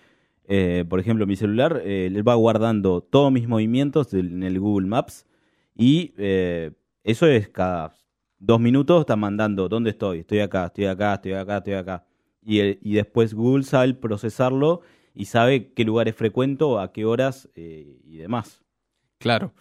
Eh, 0.47 0.85
por 0.87 0.99
ejemplo, 0.99 1.25
mi 1.25 1.35
celular 1.35 1.81
eh, 1.83 2.21
va 2.27 2.35
guardando 2.35 3.01
todos 3.01 3.31
mis 3.31 3.47
movimientos 3.47 4.13
en 4.13 4.43
el 4.43 4.59
Google 4.59 4.87
Maps 4.87 5.25
y 5.75 6.13
eh, 6.17 6.71
eso 7.03 7.25
es 7.27 7.49
cada 7.49 7.93
dos 8.37 8.59
minutos 8.59 8.99
está 9.01 9.15
mandando 9.15 9.67
dónde 9.69 9.89
estoy, 9.91 10.19
estoy 10.19 10.39
acá, 10.39 10.65
estoy 10.67 10.85
acá, 10.85 11.15
estoy 11.15 11.33
acá, 11.33 11.57
estoy 11.57 11.73
acá. 11.73 12.05
Y, 12.43 12.59
el- 12.59 12.79
y 12.81 12.93
después 12.93 13.33
Google 13.33 13.63
sabe 13.63 13.93
procesarlo 13.95 14.81
y 15.15 15.25
sabe 15.25 15.71
qué 15.73 15.83
lugares 15.83 16.15
frecuento, 16.15 16.79
a 16.79 16.91
qué 16.93 17.05
horas 17.05 17.49
eh, 17.55 17.99
y 18.03 18.17
demás. 18.17 18.61
Claro. 19.17 19.53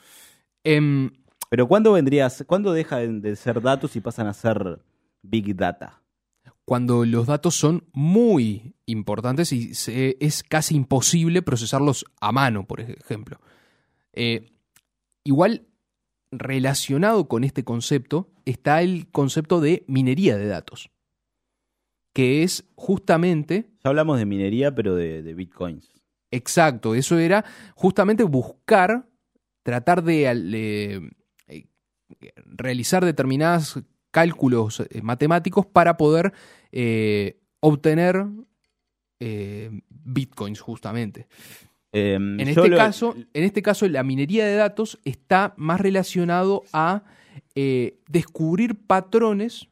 Em, 0.64 1.11
Pero 1.49 1.67
¿cuándo 1.69 1.93
vendrías, 1.93 2.45
cuándo 2.47 2.73
dejan 2.73 3.21
de 3.23 3.37
ser 3.37 3.61
datos 3.62 3.97
y 3.97 4.00
pasan 4.00 4.26
a 4.26 4.35
ser 4.35 4.81
Big 5.23 5.55
Data? 5.57 6.03
Cuando 6.64 7.04
los 7.04 7.26
datos 7.26 7.54
son 7.54 7.85
muy 7.92 8.75
importantes 8.87 9.52
y 9.52 9.75
se- 9.75 10.16
es 10.21 10.42
casi 10.42 10.75
imposible 10.76 11.42
procesarlos 11.42 12.04
a 12.21 12.33
mano, 12.33 12.66
por 12.66 12.80
ejemplo. 12.80 13.38
Eh, 14.12 14.52
igual, 15.25 15.66
relacionado 16.30 17.28
con 17.28 17.44
este 17.44 17.64
concepto, 17.64 18.33
está 18.44 18.83
el 18.83 19.11
concepto 19.11 19.61
de 19.61 19.85
minería 19.88 20.37
de 20.37 20.47
datos, 20.47 20.90
que 22.12 22.42
es 22.42 22.64
justamente, 22.76 23.71
Ya 23.85 23.90
hablamos 23.90 24.18
de 24.18 24.26
minería, 24.26 24.75
pero 24.75 24.94
de, 24.94 25.23
de 25.23 25.35
bitcoins. 25.35 25.90
exacto, 26.30 26.94
eso 26.94 27.18
era 27.18 27.44
justamente 27.75 28.25
buscar, 28.25 29.09
tratar 29.62 30.02
de 30.02 30.30
eh, 30.30 31.00
realizar 32.47 33.04
determinados 33.04 33.80
cálculos 34.14 34.78
eh, 34.78 35.02
matemáticos 35.02 35.66
para 35.66 35.97
poder 35.97 36.33
eh, 36.71 37.40
obtener 37.59 38.25
eh, 39.18 39.71
bitcoins 39.88 40.61
justamente. 40.61 41.26
Eh, 41.92 42.14
En 42.14 42.38
este, 42.40 42.68
lo- 42.68 42.76
caso, 42.76 43.16
en 43.16 43.42
este 43.44 43.61
caso, 43.61 43.88
la 43.88 44.04
minería 44.04 44.47
de 44.47 44.54
datos 44.54 45.00
está 45.04 45.52
más 45.56 45.80
relacionado 45.80 46.62
a 46.73 47.02
descubrir 48.09 48.76
patrones 48.87 49.68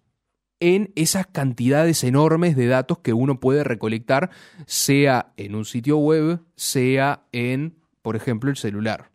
en 0.60 0.92
esas 0.94 1.26
cantidades 1.26 2.02
enormes 2.04 2.56
de 2.56 2.66
datos 2.66 2.98
que 2.98 3.12
uno 3.12 3.38
puede 3.40 3.62
recolectar, 3.64 4.30
sea 4.66 5.32
en 5.36 5.54
un 5.54 5.64
sitio 5.64 5.98
web, 5.98 6.40
sea 6.56 7.24
en, 7.32 7.74
por 8.02 8.14
ejemplo, 8.16 8.50
el 8.50 8.56
celular. 8.56 9.10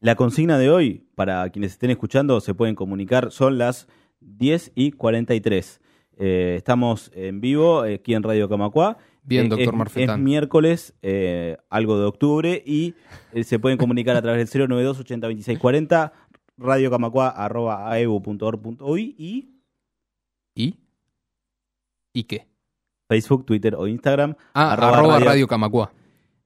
La 0.00 0.14
consigna 0.14 0.58
de 0.58 0.68
hoy, 0.70 1.06
para 1.14 1.48
quienes 1.50 1.72
estén 1.72 1.90
escuchando, 1.90 2.40
se 2.40 2.52
pueden 2.54 2.74
comunicar, 2.74 3.30
son 3.32 3.56
las 3.56 3.88
10 4.20 4.72
y 4.74 4.92
43. 4.92 5.80
Eh, 6.18 6.54
estamos 6.56 7.10
en 7.14 7.40
vivo 7.40 7.80
aquí 7.82 8.14
en 8.14 8.22
Radio 8.22 8.48
Camacuá. 8.48 8.96
Bien, 9.22 9.46
Eh, 9.46 9.48
doctor 9.48 9.74
es, 9.74 9.78
Marfetán. 9.78 10.20
Es 10.20 10.24
miércoles, 10.24 10.94
eh, 11.02 11.56
algo 11.68 11.98
de 11.98 12.04
octubre, 12.04 12.62
y 12.64 12.94
eh, 13.32 13.42
se 13.44 13.58
pueden 13.58 13.76
comunicar 13.76 14.16
a 14.16 14.22
través 14.22 14.38
del 14.38 14.48
092 14.68 15.00
80 15.00 15.26
26 15.26 15.58
40, 15.58 16.12
radiocamacua.aebu.org.uy 16.56 19.14
y 19.18 19.50
¿Y? 20.54 20.76
¿Y 22.14 22.24
qué? 22.24 22.46
Facebook, 23.08 23.44
Twitter 23.44 23.74
o 23.74 23.86
Instagram. 23.86 24.36
Ah, 24.54 24.72
arroba 24.72 24.98
arroba, 24.98 25.14
radio- 25.14 25.26
Radio 25.26 25.46
Camacuá. 25.48 25.92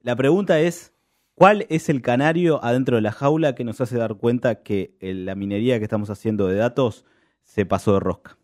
La 0.01 0.15
pregunta 0.15 0.59
es, 0.59 0.93
¿cuál 1.35 1.65
es 1.69 1.87
el 1.89 2.01
canario 2.01 2.61
adentro 2.63 2.95
de 2.97 3.01
la 3.03 3.11
jaula 3.11 3.55
que 3.55 3.63
nos 3.63 3.79
hace 3.79 3.97
dar 3.97 4.15
cuenta 4.15 4.63
que 4.63 4.95
la 4.99 5.35
minería 5.35 5.77
que 5.79 5.85
estamos 5.85 6.09
haciendo 6.09 6.47
de 6.47 6.55
datos 6.55 7.05
se 7.43 7.65
pasó 7.65 7.93
de 7.93 7.99
rosca? 7.99 8.37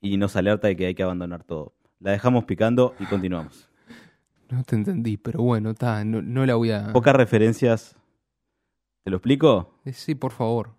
Y 0.00 0.16
nos 0.16 0.34
alerta 0.36 0.68
de 0.68 0.76
que 0.76 0.86
hay 0.86 0.94
que 0.94 1.02
abandonar 1.02 1.44
todo. 1.44 1.74
La 2.00 2.10
dejamos 2.10 2.44
picando 2.44 2.94
y 2.98 3.06
continuamos. 3.06 3.68
No 4.50 4.62
te 4.64 4.76
entendí, 4.76 5.16
pero 5.16 5.40
bueno, 5.42 5.70
está, 5.70 6.04
no, 6.04 6.20
no 6.20 6.44
la 6.44 6.56
voy 6.56 6.72
a... 6.72 6.92
Pocas 6.92 7.16
referencias. 7.16 7.96
¿Te 9.02 9.10
lo 9.10 9.16
explico? 9.16 9.78
Eh, 9.86 9.94
Sí, 9.94 10.14
por 10.14 10.32
favor. 10.32 10.74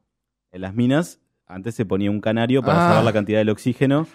En 0.51 0.61
las 0.61 0.75
minas, 0.75 1.19
antes 1.47 1.73
se 1.73 1.83
ponía 1.83 2.11
un 2.11 2.21
canario 2.21 2.61
para 2.61 2.85
Ah. 2.85 2.89
saber 2.91 3.03
la 3.05 3.13
cantidad 3.13 3.39
del 3.39 3.49
oxígeno. 3.49 4.05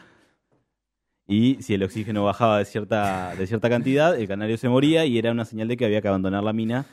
Y 1.26 1.60
si 1.60 1.74
el 1.74 1.82
oxígeno 1.82 2.24
bajaba 2.24 2.58
de 2.58 2.66
cierta, 2.66 3.34
de 3.36 3.46
cierta 3.48 3.68
cantidad, 3.68 4.16
el 4.16 4.28
canario 4.28 4.56
se 4.58 4.68
moría 4.68 5.04
y 5.04 5.18
era 5.18 5.32
una 5.32 5.44
señal 5.44 5.66
de 5.66 5.76
que 5.76 5.84
había 5.84 6.00
que 6.00 6.08
abandonar 6.08 6.44
la 6.44 6.52
mina 6.52 6.86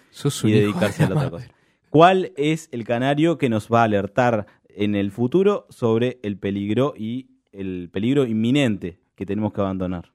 y 0.43 0.51
dedicarse 0.51 1.03
a 1.03 1.07
de 1.07 1.13
la 1.13 1.19
otra 1.19 1.29
cosa. 1.29 1.47
¿Cuál 1.91 2.31
es 2.35 2.67
el 2.71 2.83
canario 2.83 3.37
que 3.37 3.47
nos 3.47 3.69
va 3.71 3.81
a 3.81 3.83
alertar 3.83 4.47
en 4.75 4.95
el 4.95 5.11
futuro 5.11 5.67
sobre 5.69 6.19
el 6.23 6.37
peligro 6.37 6.93
y 6.97 7.29
el 7.51 7.89
peligro 7.91 8.25
inminente 8.25 8.99
que 9.15 9.25
tenemos 9.25 9.53
que 9.53 9.61
abandonar? 9.61 10.13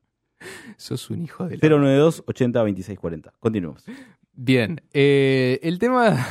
Sos 0.77 1.11
un 1.11 1.23
hijo 1.23 1.47
de 1.47 1.59
la 1.59 1.69
092 1.69 2.25
80 2.27 2.63
26 2.63 2.99
40. 2.99 3.35
Continuemos. 3.39 3.85
Bien, 4.33 4.81
eh, 4.93 5.59
el 5.63 5.79
tema... 5.79 6.27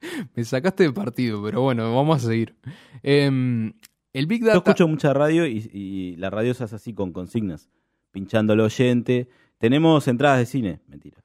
Me 0.34 0.44
sacaste 0.44 0.84
de 0.84 0.92
partido, 0.92 1.42
pero 1.42 1.62
bueno, 1.62 1.94
vamos 1.94 2.24
a 2.24 2.28
seguir. 2.28 2.54
Em, 3.02 3.72
el 4.12 4.26
Big 4.26 4.40
Yo 4.40 4.48
Data... 4.48 4.58
escucho 4.58 4.86
mucha 4.86 5.12
radio 5.12 5.46
y, 5.46 5.68
y 5.72 6.16
la 6.16 6.30
radio 6.30 6.54
se 6.54 6.64
hace 6.64 6.76
así 6.76 6.94
con 6.94 7.12
consignas, 7.12 7.68
pinchando 8.12 8.52
al 8.52 8.60
oyente. 8.60 9.28
Tenemos 9.58 10.06
entradas 10.06 10.38
de 10.38 10.46
cine, 10.46 10.80
mentira. 10.86 11.18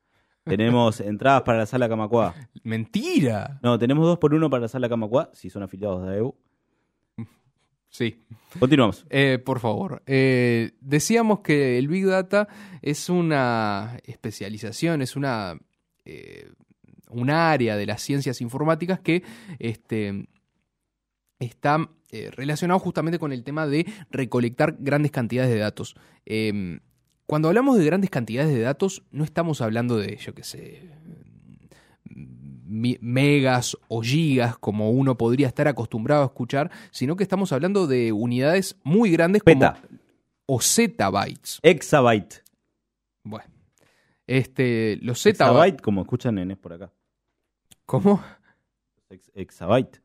Tenemos 0.43 0.99
entradas 0.99 1.43
para 1.43 1.59
la 1.59 1.65
sala 1.65 1.87
Camacuá. 1.87 2.35
Mentira. 2.63 3.59
No, 3.63 3.79
tenemos 3.79 4.05
dos 4.05 4.17
por 4.19 4.33
uno 4.33 4.49
para 4.49 4.61
la 4.61 4.67
sala 4.67 4.89
Camacuá, 4.89 5.29
si 5.33 5.49
son 5.49 5.63
afiliados 5.63 6.05
de 6.05 6.13
AEU. 6.15 6.35
Sí, 7.89 8.17
Continuamos. 8.59 9.05
Eh, 9.09 9.39
por 9.43 9.59
favor. 9.59 10.01
Eh, 10.07 10.71
decíamos 10.81 11.41
que 11.41 11.77
el 11.77 11.87
Big 11.87 12.05
Data 12.05 12.47
es 12.81 13.09
una 13.09 13.99
especialización, 14.03 15.01
es 15.01 15.15
una, 15.15 15.59
eh, 16.05 16.51
un 17.09 17.29
área 17.29 17.77
de 17.77 17.85
las 17.85 18.01
ciencias 18.01 18.41
informáticas 18.41 18.99
que 18.99 19.23
este, 19.59 20.27
está 21.39 21.89
eh, 22.11 22.31
relacionado 22.31 22.79
justamente 22.79 23.19
con 23.19 23.31
el 23.31 23.43
tema 23.43 23.67
de 23.67 23.85
recolectar 24.11 24.75
grandes 24.79 25.11
cantidades 25.11 25.51
de 25.51 25.59
datos. 25.59 25.95
Eh, 26.25 26.79
cuando 27.25 27.47
hablamos 27.47 27.77
de 27.77 27.85
grandes 27.85 28.09
cantidades 28.09 28.53
de 28.53 28.61
datos, 28.61 29.03
no 29.11 29.23
estamos 29.23 29.61
hablando 29.61 29.97
de, 29.97 30.17
yo 30.17 30.33
qué 30.33 30.43
sé, 30.43 30.89
megas 32.05 33.77
o 33.87 34.01
gigas 34.01 34.57
como 34.57 34.91
uno 34.91 35.17
podría 35.17 35.47
estar 35.47 35.67
acostumbrado 35.67 36.23
a 36.23 36.25
escuchar, 36.25 36.71
sino 36.91 37.15
que 37.15 37.23
estamos 37.23 37.51
hablando 37.51 37.87
de 37.87 38.11
unidades 38.11 38.77
muy 38.83 39.11
grandes 39.11 39.43
Peta. 39.43 39.79
como 39.81 39.99
o 40.45 40.59
zettabytes. 40.61 41.59
Exabyte. 41.61 42.43
Bueno, 43.23 43.45
este, 44.27 44.97
los 45.01 45.21
zettabytes. 45.21 45.55
Exabyte, 45.55 45.81
como 45.81 46.01
escuchan 46.01 46.37
en 46.39 46.51
es 46.51 46.57
por 46.57 46.73
acá. 46.73 46.91
¿Cómo? 47.85 48.21
Ex- 49.09 49.31
exabyte. 49.35 50.01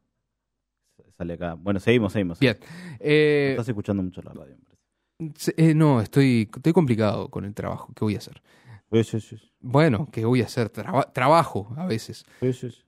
sale 1.16 1.34
acá. 1.34 1.54
Bueno, 1.54 1.80
seguimos, 1.80 2.12
seguimos. 2.12 2.38
Bien. 2.38 2.56
Eh, 3.00 3.48
Estás 3.52 3.68
escuchando 3.68 4.02
mucho 4.02 4.22
la 4.22 4.32
radio. 4.32 4.56
Eh, 5.56 5.74
no, 5.74 6.00
estoy, 6.00 6.48
estoy 6.54 6.72
complicado 6.72 7.28
con 7.28 7.44
el 7.44 7.54
trabajo. 7.54 7.92
¿Qué 7.94 8.04
voy 8.04 8.14
a 8.14 8.18
hacer? 8.18 8.42
Sí, 8.92 9.04
sí, 9.04 9.20
sí. 9.20 9.36
Bueno, 9.60 10.08
¿qué 10.12 10.24
voy 10.24 10.40
a 10.42 10.46
hacer? 10.46 10.70
Traba- 10.70 11.12
trabajo 11.12 11.72
a 11.76 11.86
veces. 11.86 12.24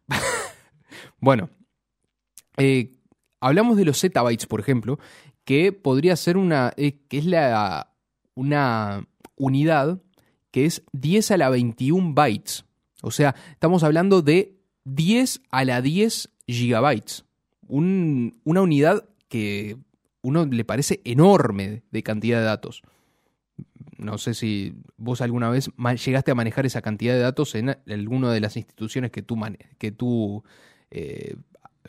Bueno, 1.20 1.50
eh, 2.56 2.96
hablamos 3.40 3.76
de 3.76 3.84
los 3.84 4.00
zettabytes, 4.00 4.46
por 4.46 4.58
ejemplo, 4.60 4.98
que 5.44 5.72
podría 5.72 6.16
ser 6.16 6.36
una, 6.36 6.72
eh, 6.76 6.98
que 7.08 7.18
es 7.18 7.26
la, 7.26 7.94
una 8.34 9.06
unidad 9.36 10.00
que 10.50 10.66
es 10.66 10.82
10 10.92 11.30
a 11.30 11.36
la 11.36 11.48
21 11.48 12.14
bytes. 12.14 12.64
O 13.02 13.10
sea, 13.12 13.34
estamos 13.52 13.84
hablando 13.84 14.20
de 14.20 14.58
10 14.84 15.42
a 15.50 15.64
la 15.64 15.80
10 15.80 16.28
gigabytes. 16.46 17.24
Un- 17.68 18.40
una 18.44 18.62
unidad 18.62 19.08
que 19.28 19.76
uno 20.22 20.46
le 20.46 20.64
parece 20.64 21.00
enorme 21.04 21.82
de 21.90 22.02
cantidad 22.02 22.38
de 22.38 22.44
datos. 22.44 22.82
No 23.98 24.18
sé 24.18 24.34
si 24.34 24.74
vos 24.96 25.20
alguna 25.20 25.50
vez 25.50 25.70
llegaste 26.04 26.30
a 26.30 26.34
manejar 26.34 26.66
esa 26.66 26.82
cantidad 26.82 27.14
de 27.14 27.20
datos 27.20 27.54
en 27.54 27.76
alguna 27.86 28.32
de 28.32 28.40
las 28.40 28.56
instituciones 28.56 29.10
que 29.10 29.22
tú, 29.22 29.38
que 29.78 29.92
tú 29.92 30.42
eh, 30.90 31.36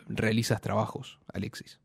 realizas 0.08 0.62
trabajos, 0.62 1.20
Alexis. 1.34 1.80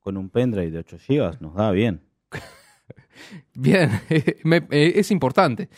Con 0.00 0.16
un 0.16 0.30
pendrive 0.30 0.70
de 0.70 0.78
8 0.78 0.96
GB 1.08 1.40
nos 1.40 1.54
da 1.54 1.70
bien. 1.70 2.02
Bien, 3.54 3.90
eh, 4.08 4.92
es 4.96 5.10
importante. 5.10 5.68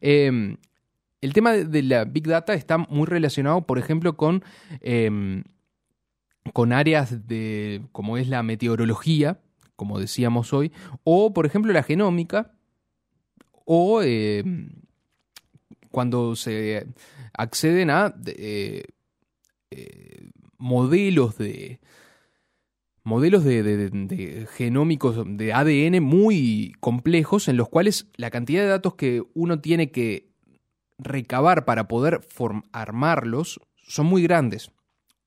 Eh, 0.00 0.56
el 1.20 1.32
tema 1.32 1.52
de, 1.52 1.64
de 1.64 1.82
la 1.82 2.04
Big 2.04 2.26
Data 2.26 2.54
está 2.54 2.78
muy 2.78 3.06
relacionado, 3.06 3.62
por 3.62 3.78
ejemplo, 3.78 4.16
con, 4.16 4.44
eh, 4.80 5.42
con 6.52 6.72
áreas 6.72 7.26
de 7.28 7.82
como 7.92 8.16
es 8.16 8.28
la 8.28 8.42
meteorología, 8.42 9.40
como 9.76 9.98
decíamos 9.98 10.52
hoy, 10.52 10.72
o, 11.04 11.32
por 11.32 11.46
ejemplo, 11.46 11.72
la 11.72 11.82
genómica, 11.82 12.52
o 13.64 14.02
eh, 14.02 14.42
cuando 15.90 16.36
se 16.36 16.86
acceden 17.34 17.90
a 17.90 18.14
eh, 18.26 18.82
eh, 19.70 20.30
modelos 20.58 21.38
de 21.38 21.80
modelos 23.02 23.44
de, 23.44 23.62
de- 23.62 23.88
de- 23.90 24.46
genómicos 24.54 25.24
de 25.26 25.52
ADN 25.52 26.00
muy 26.02 26.74
complejos 26.80 27.48
en 27.48 27.56
los 27.56 27.68
cuales 27.68 28.06
la 28.16 28.30
cantidad 28.30 28.62
de 28.62 28.68
datos 28.68 28.94
que 28.94 29.22
uno 29.34 29.60
tiene 29.60 29.90
que 29.90 30.28
recabar 30.98 31.64
para 31.64 31.88
poder 31.88 32.20
armarlos 32.72 33.58
son 33.76 34.06
muy 34.06 34.22
grandes. 34.22 34.70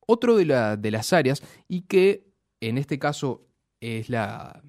Otro 0.07 0.35
de, 0.35 0.45
la- 0.45 0.77
de 0.77 0.91
las 0.91 1.13
áreas 1.13 1.41
y 1.67 1.81
que 1.81 2.25
en 2.61 2.77
este 2.77 2.97
caso 2.99 3.47
es 3.81 4.09
la 4.09 4.61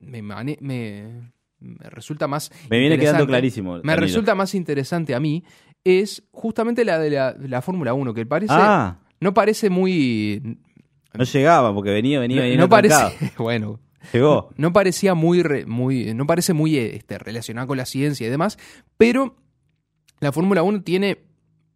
me, 0.00 0.22
mane- 0.22 0.58
me- 0.60 1.32
me 1.60 1.90
resulta 1.90 2.28
más 2.28 2.50
Me 2.70 2.78
viene 2.78 2.98
quedando 2.98 3.26
clarísimo. 3.26 3.72
Me 3.74 3.78
Danilo. 3.80 3.96
resulta 4.06 4.34
más 4.34 4.54
interesante 4.54 5.14
a 5.14 5.20
mí 5.20 5.42
es 5.84 6.22
justamente 6.30 6.84
la 6.84 6.98
de 6.98 7.10
la, 7.10 7.34
la 7.38 7.62
Fórmula 7.62 7.94
1, 7.94 8.14
que 8.14 8.26
parece, 8.26 8.52
Ah, 8.56 8.98
no 9.20 9.32
parece 9.34 9.70
muy... 9.70 10.58
no 11.14 11.24
llegaba 11.24 11.74
porque 11.74 11.90
venía, 11.90 12.20
venía, 12.20 12.36
no, 12.38 12.42
venía. 12.42 12.58
no 12.58 12.68
parece... 12.68 12.94
trancado. 12.96 13.30
Bueno, 13.38 13.80
Llegó. 14.12 14.50
no 14.56 14.72
parecía 14.72 15.14
muy... 15.14 15.42
re- 15.42 15.66
muy 15.66 16.14
no 16.14 16.26
parece 16.26 16.52
muy 16.52 16.76
este, 16.76 17.18
relacionado 17.18 17.66
con 17.68 17.76
la 17.78 17.86
ciencia 17.86 18.26
y 18.26 18.30
demás, 18.30 18.58
pero 18.96 19.36
la 20.20 20.30
Fórmula 20.32 20.62
1 20.62 20.82
tiene 20.82 21.18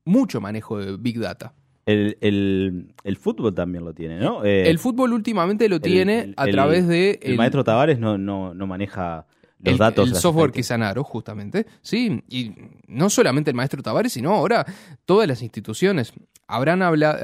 mucho 0.05 0.41
manejo 0.41 0.79
de 0.79 0.97
Big 0.97 1.19
Data. 1.19 1.55
El, 1.87 2.17
el, 2.21 2.95
el 3.03 3.17
fútbol 3.17 3.55
también 3.55 3.85
lo 3.85 3.93
tiene, 3.93 4.19
¿no? 4.21 4.45
Eh, 4.45 4.69
el 4.71 4.79
fútbol 4.79 5.12
últimamente 5.12 5.69
lo 5.69 5.81
tiene 5.81 6.21
el- 6.21 6.35
a 6.37 6.47
través 6.47 6.87
de... 6.87 7.19
el 7.23 7.37
maestro 7.37 7.65
Tavares 7.65 7.99
no, 7.99 8.17
no, 8.19 8.55
no 8.55 8.67
maneja 8.69 9.27
los 9.65 9.79
datos. 9.79 10.09
el 10.09 10.15
software 10.15 10.51
estadísticas. 10.51 10.55
Kisanaro, 10.79 11.03
justamente. 11.05 11.67
Sí, 11.81 12.23
y 12.29 12.53
no 12.87 13.11
solamente 13.11 13.51
el 13.51 13.57
maestro 13.57 13.83
Tavares, 13.83 14.12
sino 14.12 14.31
ahora 14.33 14.65
todas 15.07 15.27
las 15.27 15.43
instituciones. 15.43 16.12
Habrán 16.47 16.83
hablado. 16.83 17.19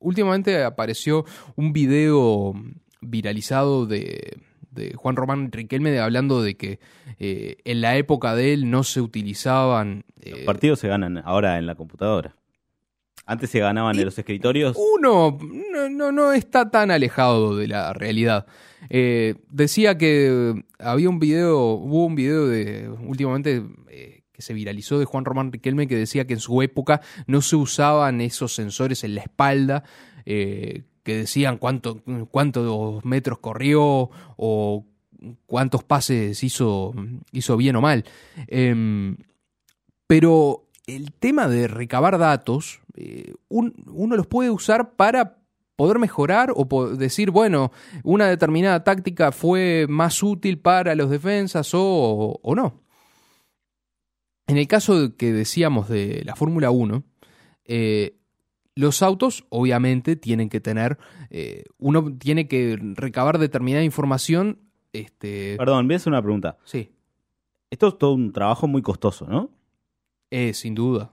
últimamente 0.00 0.62
apareció 0.64 1.24
un 1.56 1.72
video 1.72 2.54
viralizado 3.00 3.86
de, 3.86 4.38
de 4.72 4.94
Juan 4.94 5.16
Román 5.16 5.52
Riquelme 5.52 5.90
de- 5.90 6.00
hablando 6.00 6.42
de 6.42 6.56
que 6.56 6.80
eh, 7.18 7.56
en 7.64 7.80
la 7.80 7.96
época 7.96 8.34
de 8.34 8.54
él 8.54 8.70
no 8.70 8.82
se 8.82 9.00
utilizaban. 9.00 10.04
Los 10.24 10.40
eh, 10.40 10.44
partidos 10.44 10.80
se 10.80 10.88
ganan 10.88 11.18
ahora 11.24 11.58
en 11.58 11.66
la 11.66 11.74
computadora. 11.76 12.34
Antes 13.30 13.50
se 13.50 13.58
ganaban 13.60 13.94
Y- 13.94 13.98
en 14.00 14.06
los 14.06 14.18
escritorios. 14.18 14.76
uno 14.96 15.38
no, 15.72 15.88
no, 15.90 16.12
no 16.12 16.32
está 16.32 16.70
tan 16.70 16.90
alejado 16.90 17.56
de 17.56 17.68
la 17.68 17.92
realidad. 17.92 18.46
Eh, 18.88 19.34
decía 19.50 19.98
que 19.98 20.64
había 20.78 21.10
un 21.10 21.18
video, 21.18 21.72
hubo 21.72 22.06
un 22.06 22.14
video 22.14 22.46
de 22.46 22.88
últimamente 22.88 23.62
eh, 23.90 24.22
que 24.32 24.40
se 24.40 24.54
viralizó 24.54 24.98
de 24.98 25.04
Juan 25.04 25.24
Román 25.26 25.52
Riquelme 25.52 25.86
que 25.86 25.96
decía 25.96 26.26
que 26.26 26.32
en 26.34 26.40
su 26.40 26.62
época 26.62 27.02
no 27.26 27.42
se 27.42 27.56
usaban 27.56 28.20
esos 28.22 28.54
sensores 28.54 29.04
en 29.04 29.14
la 29.16 29.20
espalda 29.22 29.84
eh, 30.24 30.84
que 31.02 31.16
decían 31.16 31.58
cuánto, 31.58 32.02
cuántos 32.30 33.04
metros 33.04 33.38
corrió 33.40 34.10
o 34.36 34.86
cuántos 35.46 35.82
pases 35.84 36.42
hizo, 36.44 36.94
hizo 37.32 37.56
bien 37.58 37.76
o 37.76 37.80
mal. 37.82 38.04
Em, 38.46 39.16
pero 40.06 40.68
el 40.86 41.12
tema 41.12 41.48
de 41.48 41.66
recabar 41.68 42.16
datos, 42.18 42.80
eh, 43.00 43.34
un- 43.48 43.74
uno 43.86 44.16
los 44.16 44.26
puede 44.26 44.50
usar 44.50 44.96
para 44.96 45.38
poder 45.76 45.98
mejorar 46.00 46.52
o 46.56 46.66
po- 46.68 46.88
decir, 46.96 47.30
bueno, 47.30 47.70
una 48.02 48.26
determinada 48.26 48.82
táctica 48.82 49.30
fue 49.30 49.86
más 49.88 50.22
útil 50.24 50.58
para 50.58 50.94
los 50.96 51.08
defensas 51.08 51.70
o, 51.74 52.40
o 52.42 52.54
no. 52.56 52.82
En 54.46 54.56
el 54.56 54.66
caso 54.66 55.14
que 55.16 55.32
decíamos 55.32 55.88
de 55.88 56.22
la 56.24 56.34
Fórmula 56.34 56.70
1, 56.70 57.04
eh, 57.66 58.16
los 58.74 59.02
autos 59.02 59.44
obviamente 59.50 60.16
tienen 60.16 60.48
que 60.48 60.60
tener, 60.60 60.98
eh, 61.30 61.64
uno 61.78 62.16
tiene 62.16 62.48
que 62.48 62.78
recabar 62.94 63.38
determinada 63.38 63.84
información. 63.84 64.58
Este, 64.92 65.56
Perdón, 65.58 65.86
voy 65.86 65.94
a 65.94 65.96
hacer 65.98 66.10
una 66.12 66.22
pregunta. 66.22 66.56
sí, 66.64 66.90
Esto 67.70 67.88
es 67.88 67.98
todo 67.98 68.14
un 68.14 68.32
trabajo 68.32 68.66
muy 68.66 68.80
costoso, 68.82 69.26
¿no? 69.26 69.50
eh, 70.30 70.54
sin 70.54 70.74
duda. 70.74 71.12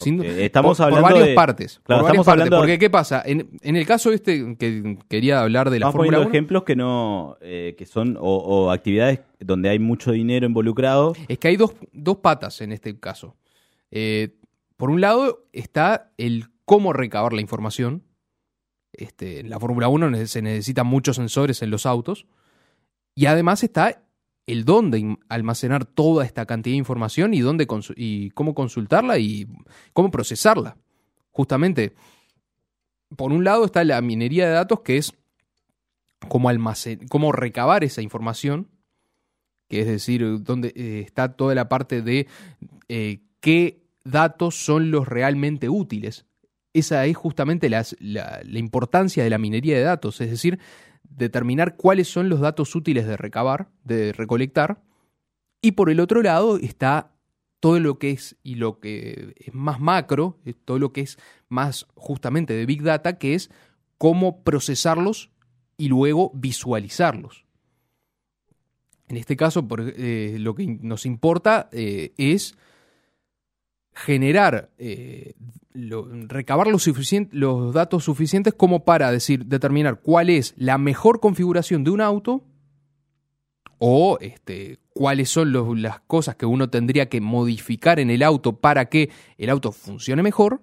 Sin 0.00 0.22
estamos 0.24 0.76
por, 0.78 0.88
por 0.88 0.98
hablando 0.98 1.08
varias 1.16 1.28
de- 1.28 1.34
partes. 1.34 1.80
Claro, 1.84 2.00
por 2.02 2.10
varias 2.10 2.10
estamos 2.20 2.26
partes, 2.26 2.40
hablando- 2.42 2.56
Porque, 2.58 2.78
¿qué 2.78 2.90
pasa? 2.90 3.22
En, 3.24 3.50
en 3.60 3.76
el 3.76 3.86
caso 3.86 4.12
este 4.12 4.56
que 4.58 4.98
quería 5.08 5.40
hablar 5.40 5.70
de 5.70 5.78
la 5.80 5.86
Fórmula 5.92 6.06
poniendo 6.18 6.28
1, 6.28 6.30
ejemplos 6.30 6.62
que 6.64 6.76
no, 6.76 7.36
eh, 7.40 7.74
que 7.78 7.86
son, 7.86 8.16
o, 8.18 8.22
o 8.36 8.70
actividades 8.70 9.20
donde 9.38 9.68
hay 9.68 9.78
mucho 9.78 10.12
dinero 10.12 10.46
involucrado. 10.46 11.14
es 11.28 11.38
que 11.38 11.48
hay 11.48 11.56
dos, 11.56 11.74
dos 11.92 12.16
patas 12.18 12.60
en 12.60 12.72
este 12.72 12.98
caso. 12.98 13.36
Eh, 13.90 14.36
por 14.76 14.90
un 14.90 15.00
lado 15.00 15.44
está 15.52 16.10
el 16.16 16.46
cómo 16.64 16.92
recabar 16.92 17.32
la 17.32 17.40
información. 17.40 18.02
Este, 18.92 19.40
en 19.40 19.50
la 19.50 19.60
Fórmula 19.60 19.88
1 19.88 20.10
ne- 20.10 20.26
se 20.26 20.42
necesitan 20.42 20.86
muchos 20.86 21.16
sensores 21.16 21.62
en 21.62 21.70
los 21.70 21.86
autos. 21.86 22.26
Y 23.14 23.26
además 23.26 23.62
está 23.62 24.02
el 24.50 24.64
dónde 24.64 25.16
almacenar 25.28 25.84
toda 25.84 26.24
esta 26.24 26.46
cantidad 26.46 26.74
de 26.74 26.78
información 26.78 27.34
y, 27.34 27.40
dónde 27.40 27.66
y 27.96 28.30
cómo 28.30 28.54
consultarla 28.54 29.18
y 29.18 29.46
cómo 29.92 30.10
procesarla. 30.10 30.76
Justamente, 31.30 31.94
por 33.16 33.32
un 33.32 33.44
lado 33.44 33.64
está 33.64 33.84
la 33.84 34.00
minería 34.00 34.48
de 34.48 34.54
datos, 34.54 34.80
que 34.80 34.96
es 34.96 35.12
cómo, 36.28 36.48
almacen 36.48 37.06
cómo 37.08 37.32
recabar 37.32 37.84
esa 37.84 38.02
información, 38.02 38.68
que 39.68 39.80
es 39.80 39.86
decir, 39.86 40.42
dónde 40.42 40.72
eh, 40.74 41.02
está 41.06 41.32
toda 41.32 41.54
la 41.54 41.68
parte 41.68 42.02
de 42.02 42.26
eh, 42.88 43.20
qué 43.40 43.84
datos 44.04 44.56
son 44.56 44.90
los 44.90 45.06
realmente 45.06 45.68
útiles. 45.68 46.26
Esa 46.72 47.06
es 47.06 47.16
justamente 47.16 47.68
la, 47.68 47.84
la 48.00 48.58
importancia 48.58 49.22
de 49.22 49.30
la 49.30 49.38
minería 49.38 49.76
de 49.76 49.82
datos, 49.82 50.20
es 50.20 50.30
decir, 50.30 50.58
determinar 51.10 51.76
cuáles 51.76 52.08
son 52.08 52.28
los 52.28 52.40
datos 52.40 52.74
útiles 52.74 53.06
de 53.06 53.16
recabar, 53.16 53.68
de 53.84 54.12
recolectar. 54.12 54.82
Y 55.60 55.72
por 55.72 55.90
el 55.90 56.00
otro 56.00 56.22
lado 56.22 56.56
está 56.56 57.12
todo 57.60 57.78
lo 57.78 57.98
que 57.98 58.10
es, 58.10 58.36
y 58.42 58.54
lo 58.54 58.80
que 58.80 59.34
es 59.36 59.54
más 59.54 59.80
macro, 59.80 60.38
todo 60.64 60.78
lo 60.78 60.92
que 60.92 61.02
es 61.02 61.18
más 61.48 61.86
justamente 61.94 62.54
de 62.54 62.64
Big 62.64 62.82
Data, 62.82 63.18
que 63.18 63.34
es 63.34 63.50
cómo 63.98 64.42
procesarlos 64.42 65.30
y 65.76 65.88
luego 65.88 66.32
visualizarlos. 66.34 67.44
En 69.08 69.16
este 69.16 69.36
caso, 69.36 69.66
eh, 69.78 70.36
lo 70.38 70.54
que 70.54 70.78
nos 70.80 71.04
importa 71.04 71.68
eh, 71.72 72.12
es 72.16 72.54
generar, 73.92 74.70
eh, 74.78 75.34
recabar 75.74 76.66
los, 76.68 77.74
datos 77.74 78.04
suficientes 78.04 78.54
como 78.54 78.84
para 78.84 79.10
decir, 79.10 79.46
determinar 79.46 80.00
cuál 80.00 80.30
es 80.30 80.54
la 80.56 80.78
mejor 80.78 81.20
configuración 81.20 81.84
de 81.84 81.90
un 81.90 82.00
auto 82.00 82.44
o 83.78 84.18
este, 84.20 84.78
cuáles 84.92 85.30
son 85.30 85.52
las 85.82 86.00
cosas 86.00 86.36
que 86.36 86.46
uno 86.46 86.68
tendría 86.68 87.08
que 87.08 87.20
modificar 87.20 87.98
en 87.98 88.10
el 88.10 88.22
auto 88.22 88.56
para 88.56 88.86
que 88.86 89.10
el 89.38 89.50
auto 89.50 89.72
funcione 89.72 90.22
mejor 90.22 90.62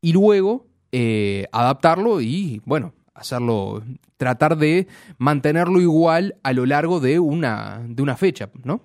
y 0.00 0.12
luego 0.12 0.66
eh, 0.92 1.46
adaptarlo 1.50 2.20
y, 2.20 2.62
bueno, 2.64 2.92
hacerlo, 3.14 3.82
tratar 4.16 4.56
de 4.56 4.86
mantenerlo 5.18 5.80
igual 5.80 6.36
a 6.42 6.52
lo 6.52 6.66
largo 6.66 7.00
de 7.00 7.18
una, 7.18 7.82
de 7.88 8.02
una 8.02 8.16
fecha, 8.16 8.50
¿no? 8.62 8.82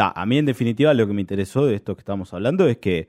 Ta, 0.00 0.12
a 0.16 0.24
mí, 0.26 0.38
en 0.38 0.46
definitiva, 0.46 0.94
lo 0.94 1.06
que 1.06 1.12
me 1.12 1.20
interesó 1.20 1.66
de 1.66 1.74
esto 1.74 1.94
que 1.94 2.00
estamos 2.00 2.32
hablando 2.32 2.66
es 2.68 2.78
que 2.78 3.08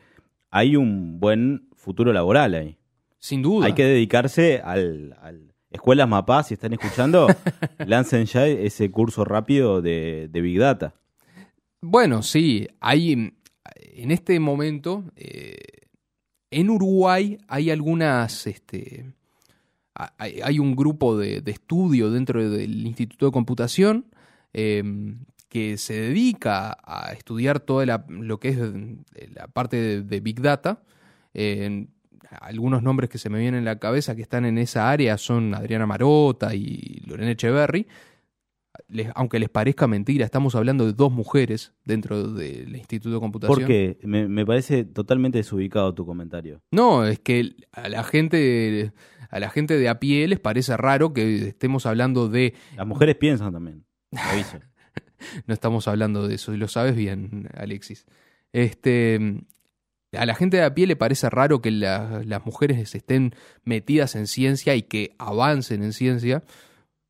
hay 0.49 0.75
un 0.75 1.19
buen 1.19 1.69
futuro 1.75 2.11
laboral 2.11 2.53
ahí. 2.53 2.77
Sin 3.17 3.41
duda. 3.41 3.65
Hay 3.67 3.73
que 3.73 3.85
dedicarse 3.85 4.59
al, 4.63 5.15
al- 5.21 5.53
Escuelas 5.69 6.09
Mapá, 6.09 6.43
si 6.43 6.53
están 6.55 6.73
escuchando, 6.73 7.27
lancen 7.87 8.25
ya 8.25 8.45
ese 8.45 8.91
curso 8.91 9.23
rápido 9.23 9.81
de, 9.81 10.27
de 10.29 10.41
Big 10.41 10.59
Data. 10.59 10.95
Bueno, 11.79 12.23
sí, 12.23 12.67
hay 12.81 13.13
en 13.13 14.11
este 14.11 14.37
momento 14.41 15.05
eh, 15.15 15.55
en 16.49 16.69
Uruguay 16.69 17.37
hay 17.47 17.69
algunas, 17.71 18.47
este, 18.47 19.05
ha- 19.95 20.13
hay, 20.17 20.41
hay 20.43 20.59
un 20.59 20.75
grupo 20.75 21.17
de, 21.17 21.39
de 21.39 21.51
estudio 21.51 22.11
dentro 22.11 22.49
del 22.49 22.85
Instituto 22.85 23.27
de 23.27 23.31
Computación 23.31 24.07
eh, 24.53 24.83
que 25.51 25.77
se 25.77 25.93
dedica 25.93 26.77
a 26.81 27.11
estudiar 27.11 27.59
toda 27.59 27.85
la, 27.85 28.05
lo 28.07 28.39
que 28.39 28.49
es 28.49 28.57
la 29.35 29.47
parte 29.49 29.75
de, 29.75 30.01
de 30.01 30.19
Big 30.21 30.41
Data. 30.41 30.81
Eh, 31.33 31.87
algunos 32.39 32.81
nombres 32.81 33.09
que 33.09 33.17
se 33.17 33.29
me 33.29 33.37
vienen 33.39 33.59
en 33.59 33.65
la 33.65 33.77
cabeza 33.77 34.15
que 34.15 34.21
están 34.21 34.45
en 34.45 34.57
esa 34.57 34.89
área 34.89 35.17
son 35.17 35.53
Adriana 35.53 35.85
Marota 35.85 36.55
y 36.55 37.03
Lorena 37.05 37.31
Echeverry 37.31 37.85
les- 38.87 39.09
aunque 39.15 39.37
les 39.39 39.49
parezca 39.49 39.85
mentira, 39.87 40.23
estamos 40.23 40.55
hablando 40.55 40.85
de 40.85 40.93
dos 40.93 41.11
mujeres 41.11 41.73
dentro 41.83 42.31
del 42.31 42.73
Instituto 42.75 43.15
de 43.15 43.19
Computación. 43.19 43.57
¿Por 43.59 43.67
qué? 43.67 43.97
Me, 44.03 44.29
me 44.29 44.45
parece 44.45 44.85
totalmente 44.85 45.37
desubicado 45.39 45.93
tu 45.93 46.05
comentario. 46.05 46.61
No, 46.71 47.05
es 47.05 47.19
que 47.19 47.53
a 47.73 47.89
la 47.89 48.03
gente 48.05 48.93
a 49.29 49.39
la 49.41 49.49
gente 49.49 49.77
de 49.77 49.89
a 49.89 49.99
pie 49.99 50.27
les 50.29 50.39
parece 50.39 50.75
raro 50.77 51.11
que 51.13 51.49
estemos 51.49 51.85
hablando 51.85 52.29
de 52.29 52.53
Las 52.77 52.87
mujeres 52.87 53.15
piensan 53.15 53.51
también. 53.51 53.83
aviso. 54.13 54.57
no 55.47 55.53
estamos 55.53 55.87
hablando 55.87 56.27
de 56.27 56.35
eso 56.35 56.53
y 56.53 56.57
lo 56.57 56.67
sabes 56.67 56.95
bien, 56.95 57.49
Alexis. 57.55 58.05
Este 58.53 59.19
a 60.13 60.25
la 60.25 60.35
gente 60.35 60.57
de 60.57 60.63
a 60.63 60.73
pie 60.75 60.87
le 60.87 60.97
parece 60.97 61.29
raro 61.29 61.61
que 61.61 61.71
la- 61.71 62.21
las 62.25 62.45
mujeres 62.45 62.93
estén 62.95 63.33
metidas 63.63 64.15
en 64.15 64.27
ciencia 64.27 64.75
y 64.75 64.81
que 64.83 65.15
avancen 65.17 65.83
en 65.83 65.93
ciencia, 65.93 66.43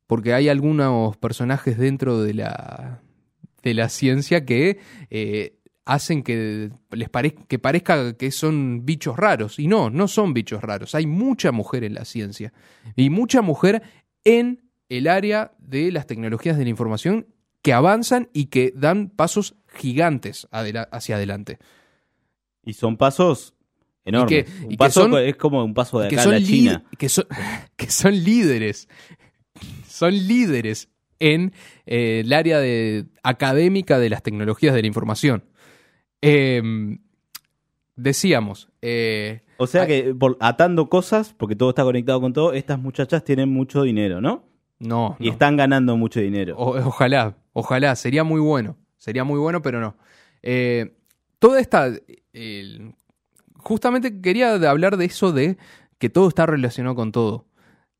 porque 0.06 0.34
hay 0.34 0.48
algunos 0.48 1.16
personajes 1.16 1.78
dentro 1.78 2.22
de 2.22 2.34
la, 2.34 3.00
de 3.64 3.74
la 3.74 3.88
ciencia 3.88 4.44
que 4.44 4.78
eh, 5.10 5.56
hacen 5.84 6.22
que 6.22 6.70
les 6.92 7.10
parez- 7.10 7.44
que 7.48 7.58
parezca 7.58 8.12
que 8.16 8.30
son 8.30 8.86
bichos 8.86 9.16
raros. 9.16 9.58
Y 9.58 9.66
no, 9.66 9.90
no 9.90 10.06
son 10.06 10.32
bichos 10.32 10.62
raros. 10.62 10.94
Hay 10.94 11.06
mucha 11.06 11.50
mujer 11.50 11.82
en 11.82 11.94
la 11.94 12.04
ciencia. 12.04 12.52
Y 12.94 13.10
mucha 13.10 13.42
mujer 13.42 13.82
en 14.24 14.60
el 14.88 15.08
área 15.08 15.52
de 15.58 15.90
las 15.90 16.06
tecnologías 16.06 16.56
de 16.56 16.62
la 16.64 16.70
información 16.70 17.26
que 17.62 17.72
avanzan 17.72 18.28
y 18.32 18.46
que 18.46 18.72
dan 18.76 19.08
pasos 19.08 19.54
gigantes 19.68 20.46
adela- 20.50 20.88
hacia 20.92 21.16
adelante. 21.16 21.58
Y 22.64 22.74
son 22.74 22.96
pasos 22.96 23.54
enormes. 24.04 24.44
que- 24.44 24.50
un 24.60 24.66
y 24.66 24.68
que 24.70 24.76
paso 24.76 25.02
son- 25.02 25.18
es 25.18 25.36
como 25.36 25.64
un 25.64 25.74
paso 25.74 26.00
de 26.00 26.08
que 26.08 26.16
acá 26.16 26.22
a 26.22 26.24
son, 26.24 26.32
la 26.34 26.38
lí- 26.40 26.46
China. 26.46 26.84
que, 26.98 27.08
son, 27.08 27.24
que 27.76 27.90
son 27.90 28.14
líderes. 28.22 28.88
Son 29.86 30.12
líderes 30.12 30.88
en 31.20 31.52
eh, 31.86 32.22
el 32.24 32.32
área 32.32 32.58
de, 32.58 33.06
académica 33.22 33.98
de 34.00 34.10
las 34.10 34.22
tecnologías 34.24 34.74
de 34.74 34.80
la 34.82 34.88
información. 34.88 35.44
Eh, 36.20 36.98
decíamos, 37.96 38.68
eh, 38.80 39.42
O 39.58 39.66
sea 39.66 39.86
que 39.86 40.14
por- 40.14 40.36
atando 40.40 40.88
cosas, 40.88 41.34
porque 41.34 41.54
todo 41.56 41.70
está 41.70 41.84
conectado 41.84 42.20
con 42.20 42.32
todo, 42.32 42.52
estas 42.54 42.78
muchachas 42.78 43.22
tienen 43.24 43.48
mucho 43.50 43.82
dinero, 43.82 44.20
¿no? 44.20 44.44
No, 44.82 45.16
Y 45.18 45.26
no. 45.26 45.32
están 45.32 45.56
ganando 45.56 45.96
mucho 45.96 46.20
dinero. 46.20 46.56
O- 46.58 46.76
ojalá, 46.86 47.36
ojalá, 47.52 47.94
sería 47.96 48.24
muy 48.24 48.40
bueno. 48.40 48.76
Sería 48.98 49.24
muy 49.24 49.38
bueno, 49.38 49.62
pero 49.62 49.80
no. 49.80 49.96
Eh, 50.42 50.94
toda 51.38 51.58
esta. 51.60 51.90
justamente 53.58 54.20
quería 54.20 54.54
hablar 54.70 54.96
de 54.96 55.04
eso 55.04 55.32
de 55.32 55.56
que 55.98 56.08
todo 56.10 56.28
está 56.28 56.46
relacionado 56.46 56.94
con 56.96 57.12
todo. 57.12 57.46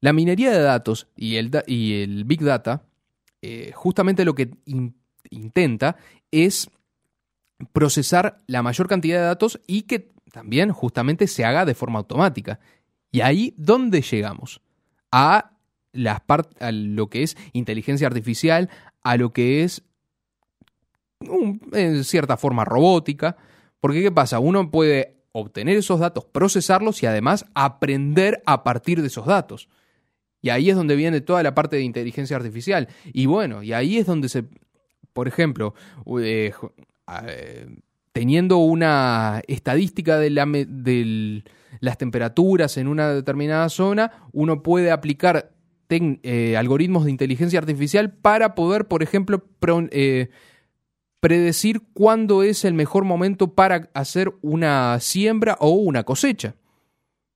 La 0.01 0.13
minería 0.13 0.51
de 0.51 0.61
datos 0.61 1.09
y 1.17 1.37
el, 1.37 1.51
da- 1.51 1.65
y 1.67 2.03
el 2.03 2.25
Big 2.25 2.43
Data, 2.43 2.83
eh, 3.41 3.71
justamente 3.75 4.25
lo 4.25 4.35
que 4.35 4.51
in- 4.67 4.97
intenta 5.31 5.97
es 6.33 6.69
procesar 7.73 8.39
la 8.47 8.63
mayor 8.63 8.89
cantidad 8.89 9.19
de 9.21 9.27
datos 9.27 9.61
y 9.67 9.83
que 9.83 10.09
también 10.33 10.73
justamente 10.73 11.27
se 11.29 11.45
haga 11.45 11.65
de 11.65 11.75
forma 11.75 11.99
automática. 12.01 12.59
Y 13.13 13.21
ahí, 13.21 13.55
¿dónde 13.57 14.01
llegamos? 14.03 14.61
A, 15.13 15.53
las 15.93 16.21
par- 16.21 16.49
a 16.61 16.73
lo 16.73 17.09
que 17.09 17.23
es 17.23 17.37
inteligencia 17.53 18.07
artificial, 18.07 18.71
a 19.03 19.17
lo 19.17 19.33
que 19.33 19.63
es, 19.65 19.83
en 21.73 22.05
cierta 22.05 22.37
forma, 22.37 22.65
robótica. 22.65 23.37
Porque, 23.81 24.03
¿qué 24.03 24.13
pasa? 24.13 24.39
Uno 24.39 24.71
puede 24.71 25.17
obtener 25.33 25.77
esos 25.77 25.99
datos, 26.01 26.25
procesarlos 26.25 27.03
y 27.03 27.07
además 27.07 27.47
aprender 27.55 28.43
a 28.47 28.63
partir 28.65 29.01
de 29.01 29.09
esos 29.09 29.27
datos. 29.27 29.69
Y 30.41 30.51
ahí 30.51 30.71
es 30.71 30.77
donde 30.77 30.97
viene 30.97 31.21
toda 31.21 31.43
la 31.43 31.55
parte 31.55 31.77
de 31.77 31.83
inteligencia 31.83 32.37
artificial. 32.37 32.89
Y 33.13 33.27
bueno, 33.27 33.63
y 33.63 33.73
ahí 33.73 33.99
es 33.99 34.07
donde 34.07 34.29
se, 34.29 34.45
por 35.13 35.29
ejemplo, 35.29 35.75
eh, 36.21 36.53
eh, 37.27 37.67
teniendo 38.13 38.59
una 38.59 39.41
estadística 39.47 40.19
de, 40.19 40.31
la 40.31 40.45
del- 40.47 41.45
las 41.81 41.97
temperaturas 41.97 42.77
en 42.77 42.89
una 42.89 43.13
determinada 43.15 43.69
zona, 43.69 44.13
uno 44.33 44.63
puede 44.63 44.91
aplicar 44.91 45.52
eh, 46.23 46.57
algoritmos 46.57 47.05
de 47.05 47.11
inteligencia 47.11 47.59
artificial 47.59 48.13
para 48.13 48.55
poder, 48.55 48.87
por 48.87 49.03
ejemplo, 49.03 49.45
eh, 49.91 50.31
predecir 51.21 51.83
cuándo 51.93 52.43
es 52.43 52.65
el 52.65 52.75
mejor 52.75 53.05
momento 53.05 53.55
para 53.55 53.91
hacer 53.95 54.33
una 54.43 54.99
siembra 55.01 55.57
o 55.61 55.71
una 55.71 56.03
cosecha. 56.05 56.55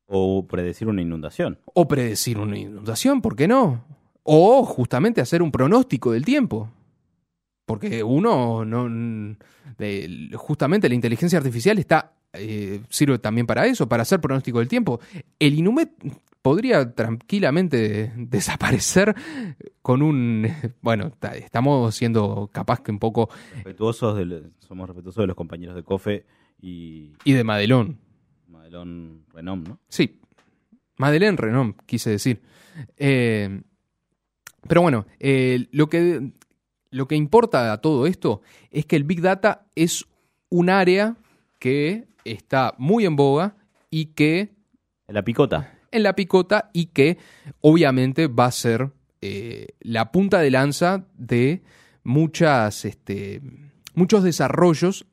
O 0.07 0.47
predecir 0.47 0.89
una 0.89 1.03
inundación. 1.03 1.59
O 1.75 1.87
predecir 1.89 2.39
una 2.39 2.59
inundación, 2.59 3.21
¿por 3.21 3.37
qué 3.37 3.49
no? 3.49 3.85
O 4.23 4.65
justamente 4.65 5.21
hacer 5.21 5.43
un 5.43 5.53
pronóstico 5.53 6.13
del 6.13 6.25
tiempo. 6.25 6.71
Porque 7.65 8.03
uno 8.05 8.65
no. 8.65 9.37
eh, 9.79 10.31
justamente 10.35 10.89
la 10.89 10.95
inteligencia 10.95 11.39
artificial 11.39 11.79
está. 11.79 12.13
eh, 12.33 12.81
sirve 12.89 13.19
también 13.19 13.47
para 13.47 13.67
eso, 13.67 13.89
para 13.89 14.03
hacer 14.03 14.21
pronóstico 14.21 14.61
del 14.61 14.69
tiempo. 14.69 15.01
El 15.39 15.55
Inumet 15.55 15.91
podría 16.47 16.95
tranquilamente 16.95 18.13
desaparecer 18.17 19.17
con 19.83 20.01
un. 20.01 20.47
Bueno, 20.81 21.11
ta- 21.11 21.35
estamos 21.35 21.93
siendo 21.97 22.49
capaz 22.53 22.83
que 22.83 22.93
un 22.93 23.01
poco. 23.01 23.29
Respetuosos 23.55 24.17
de 24.17 24.45
somos 24.61 24.87
respetuosos 24.89 25.23
de 25.25 25.27
los 25.27 25.35
compañeros 25.35 25.75
de 25.75 25.83
COFE 25.83 26.25
y 26.63 27.15
Y 27.25 27.33
de 27.33 27.43
Madelón. 27.43 27.99
Madelón 28.47 29.25
Renom, 29.35 29.65
¿no? 29.65 29.81
Sí, 29.89 30.21
Madeleine 30.99 31.37
Renom, 31.37 31.75
quise 31.85 32.11
decir. 32.11 32.41
Eh, 32.97 33.63
pero 34.69 34.83
bueno, 34.83 35.05
eh, 35.19 35.67
lo, 35.73 35.89
que, 35.89 36.31
lo 36.93 37.09
que 37.09 37.17
importa 37.17 37.73
a 37.73 37.81
todo 37.81 38.07
esto 38.07 38.41
es 38.71 38.87
que 38.87 38.95
el 38.95 39.03
Big 39.03 39.21
Data 39.21 39.67
es 39.75 40.07
un 40.49 40.71
área 40.71 41.17
que 41.59 42.07
está 42.25 42.73
muy 42.79 43.05
en 43.05 43.17
boga 43.17 43.57
y 43.91 44.07
que 44.15 44.55
La 45.09 45.23
picota. 45.25 45.73
En 45.97 46.03
la 46.03 46.15
picota 46.15 46.71
y 46.73 46.87
que 46.87 47.19
obviamente 47.61 48.27
va 48.29 48.47
a 48.47 48.53
ser 48.53 48.91
eh, 49.21 49.69
la 49.81 50.13
punta 50.13 50.39
de 50.41 50.51
lanza 50.51 51.07
de 51.17 51.63
muchas, 52.05 52.85
este, 52.85 53.43
muchos 53.95 54.23
desarrollos 54.23 55.07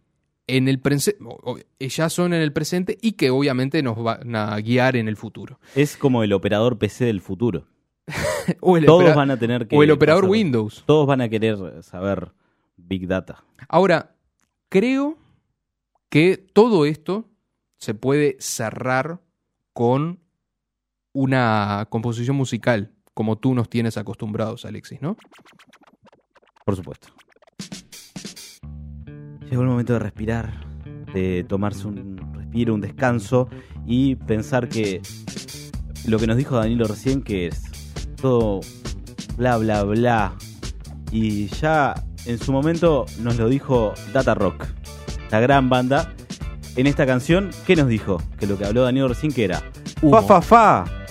en 0.45 0.67
el 0.67 0.79
presente, 0.79 1.17
ya 1.79 2.09
son 2.09 2.33
en 2.33 2.41
el 2.41 2.51
presente 2.51 2.97
y 3.01 3.13
que 3.13 3.29
obviamente 3.29 3.81
nos 3.81 4.01
van 4.03 4.35
a 4.35 4.55
guiar 4.59 4.95
en 4.97 5.07
el 5.07 5.15
futuro. 5.15 5.59
Es 5.73 5.95
como 5.97 6.23
el 6.23 6.33
operador 6.33 6.77
PC 6.77 7.05
del 7.05 7.21
futuro. 7.21 7.65
O 8.59 8.75
el, 8.75 8.85
Todos 8.85 9.15
van 9.15 9.31
a 9.31 9.39
tener 9.39 9.69
que. 9.69 9.77
o 9.77 9.83
el 9.83 9.91
operador 9.91 10.23
pasar- 10.25 10.31
Windows. 10.31 10.83
Todos 10.85 11.07
van 11.07 11.21
a 11.21 11.29
querer 11.29 11.81
saber 11.81 12.33
Big 12.75 13.07
Data. 13.07 13.41
Ahora, 13.69 14.17
creo 14.67 15.17
que 16.09 16.35
todo 16.35 16.85
esto 16.85 17.29
se 17.77 17.93
puede 17.93 18.35
cerrar 18.39 19.21
con 19.71 20.19
una 21.13 21.87
composición 21.89 22.35
musical, 22.35 22.91
como 23.13 23.37
tú 23.37 23.53
nos 23.53 23.69
tienes 23.69 23.97
acostumbrados, 23.97 24.65
Alexis, 24.65 25.01
¿no? 25.01 25.15
Por 26.65 26.75
supuesto. 26.75 27.09
Llegó 29.49 29.61
el 29.61 29.69
momento 29.69 29.93
de 29.93 29.99
respirar, 29.99 30.65
de 31.13 31.45
tomarse 31.47 31.87
un 31.87 32.17
respiro, 32.33 32.73
un 32.73 32.81
descanso 32.81 33.47
y 33.85 34.15
pensar 34.15 34.67
que 34.67 35.01
lo 36.07 36.17
que 36.17 36.27
nos 36.27 36.37
dijo 36.37 36.55
Danilo 36.55 36.85
recién, 36.87 37.21
que 37.21 37.47
es 37.47 37.61
todo 38.19 38.61
bla 39.37 39.57
bla 39.57 39.83
bla, 39.83 40.35
y 41.11 41.47
ya 41.47 41.93
en 42.25 42.39
su 42.39 42.51
momento 42.51 43.05
nos 43.19 43.37
lo 43.37 43.47
dijo 43.47 43.93
Data 44.11 44.33
Rock, 44.33 44.65
la 45.29 45.39
gran 45.39 45.69
banda. 45.69 46.13
En 46.75 46.87
esta 46.87 47.05
canción, 47.05 47.51
¿qué 47.67 47.75
nos 47.75 47.87
dijo? 47.87 48.19
Que 48.39 48.47
lo 48.47 48.57
que 48.57 48.65
habló 48.65 48.81
Danilo 48.81 49.07
recién 49.07 49.31
que 49.31 49.43
era... 49.43 49.61
Humo. 50.01 50.19
Fa, 50.23 50.41
fa, 50.41 50.41
fa. 50.41 51.02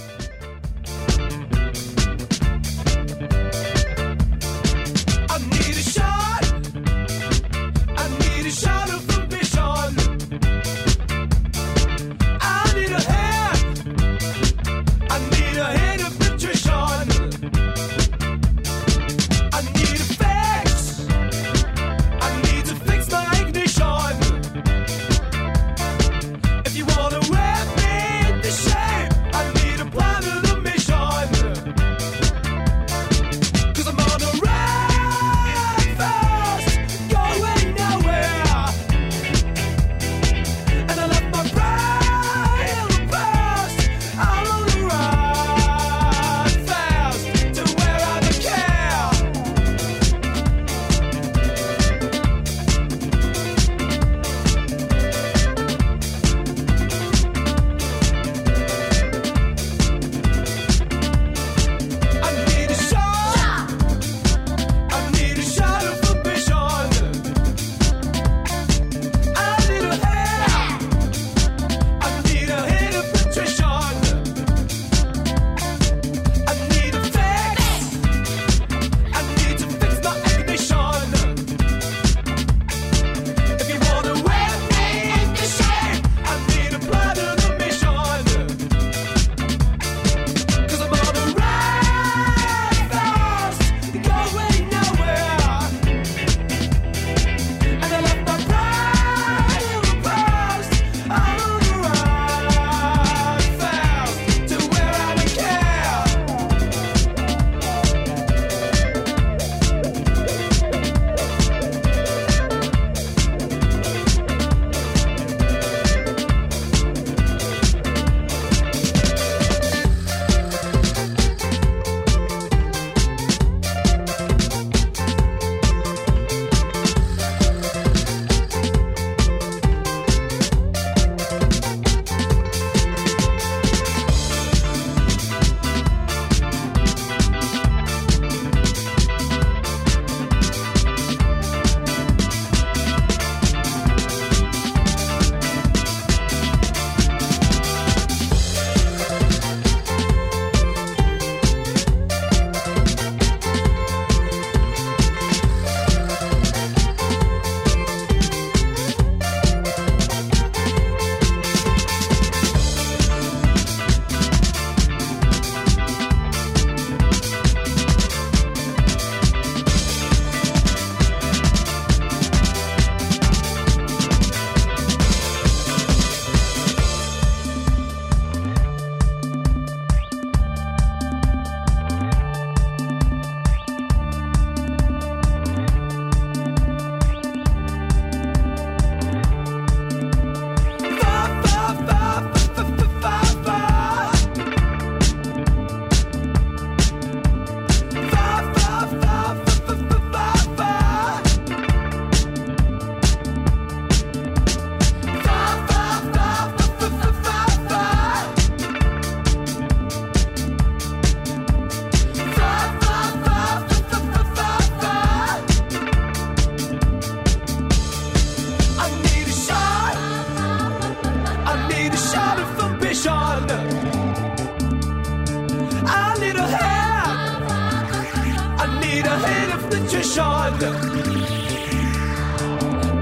that 229.72 229.92
you're 229.92 230.02
short. 230.02 230.62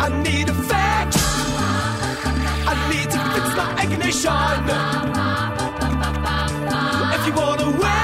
I 0.01 0.09
need 0.23 0.49
a 0.49 0.55
fix. 0.55 1.11
I 2.71 2.75
need 2.93 3.11
to 3.11 3.19
fix 3.33 3.47
my 3.59 3.69
ignition. 3.83 4.63
If 7.17 7.27
you 7.27 7.33
wanna 7.35 7.71
win. 7.79 8.00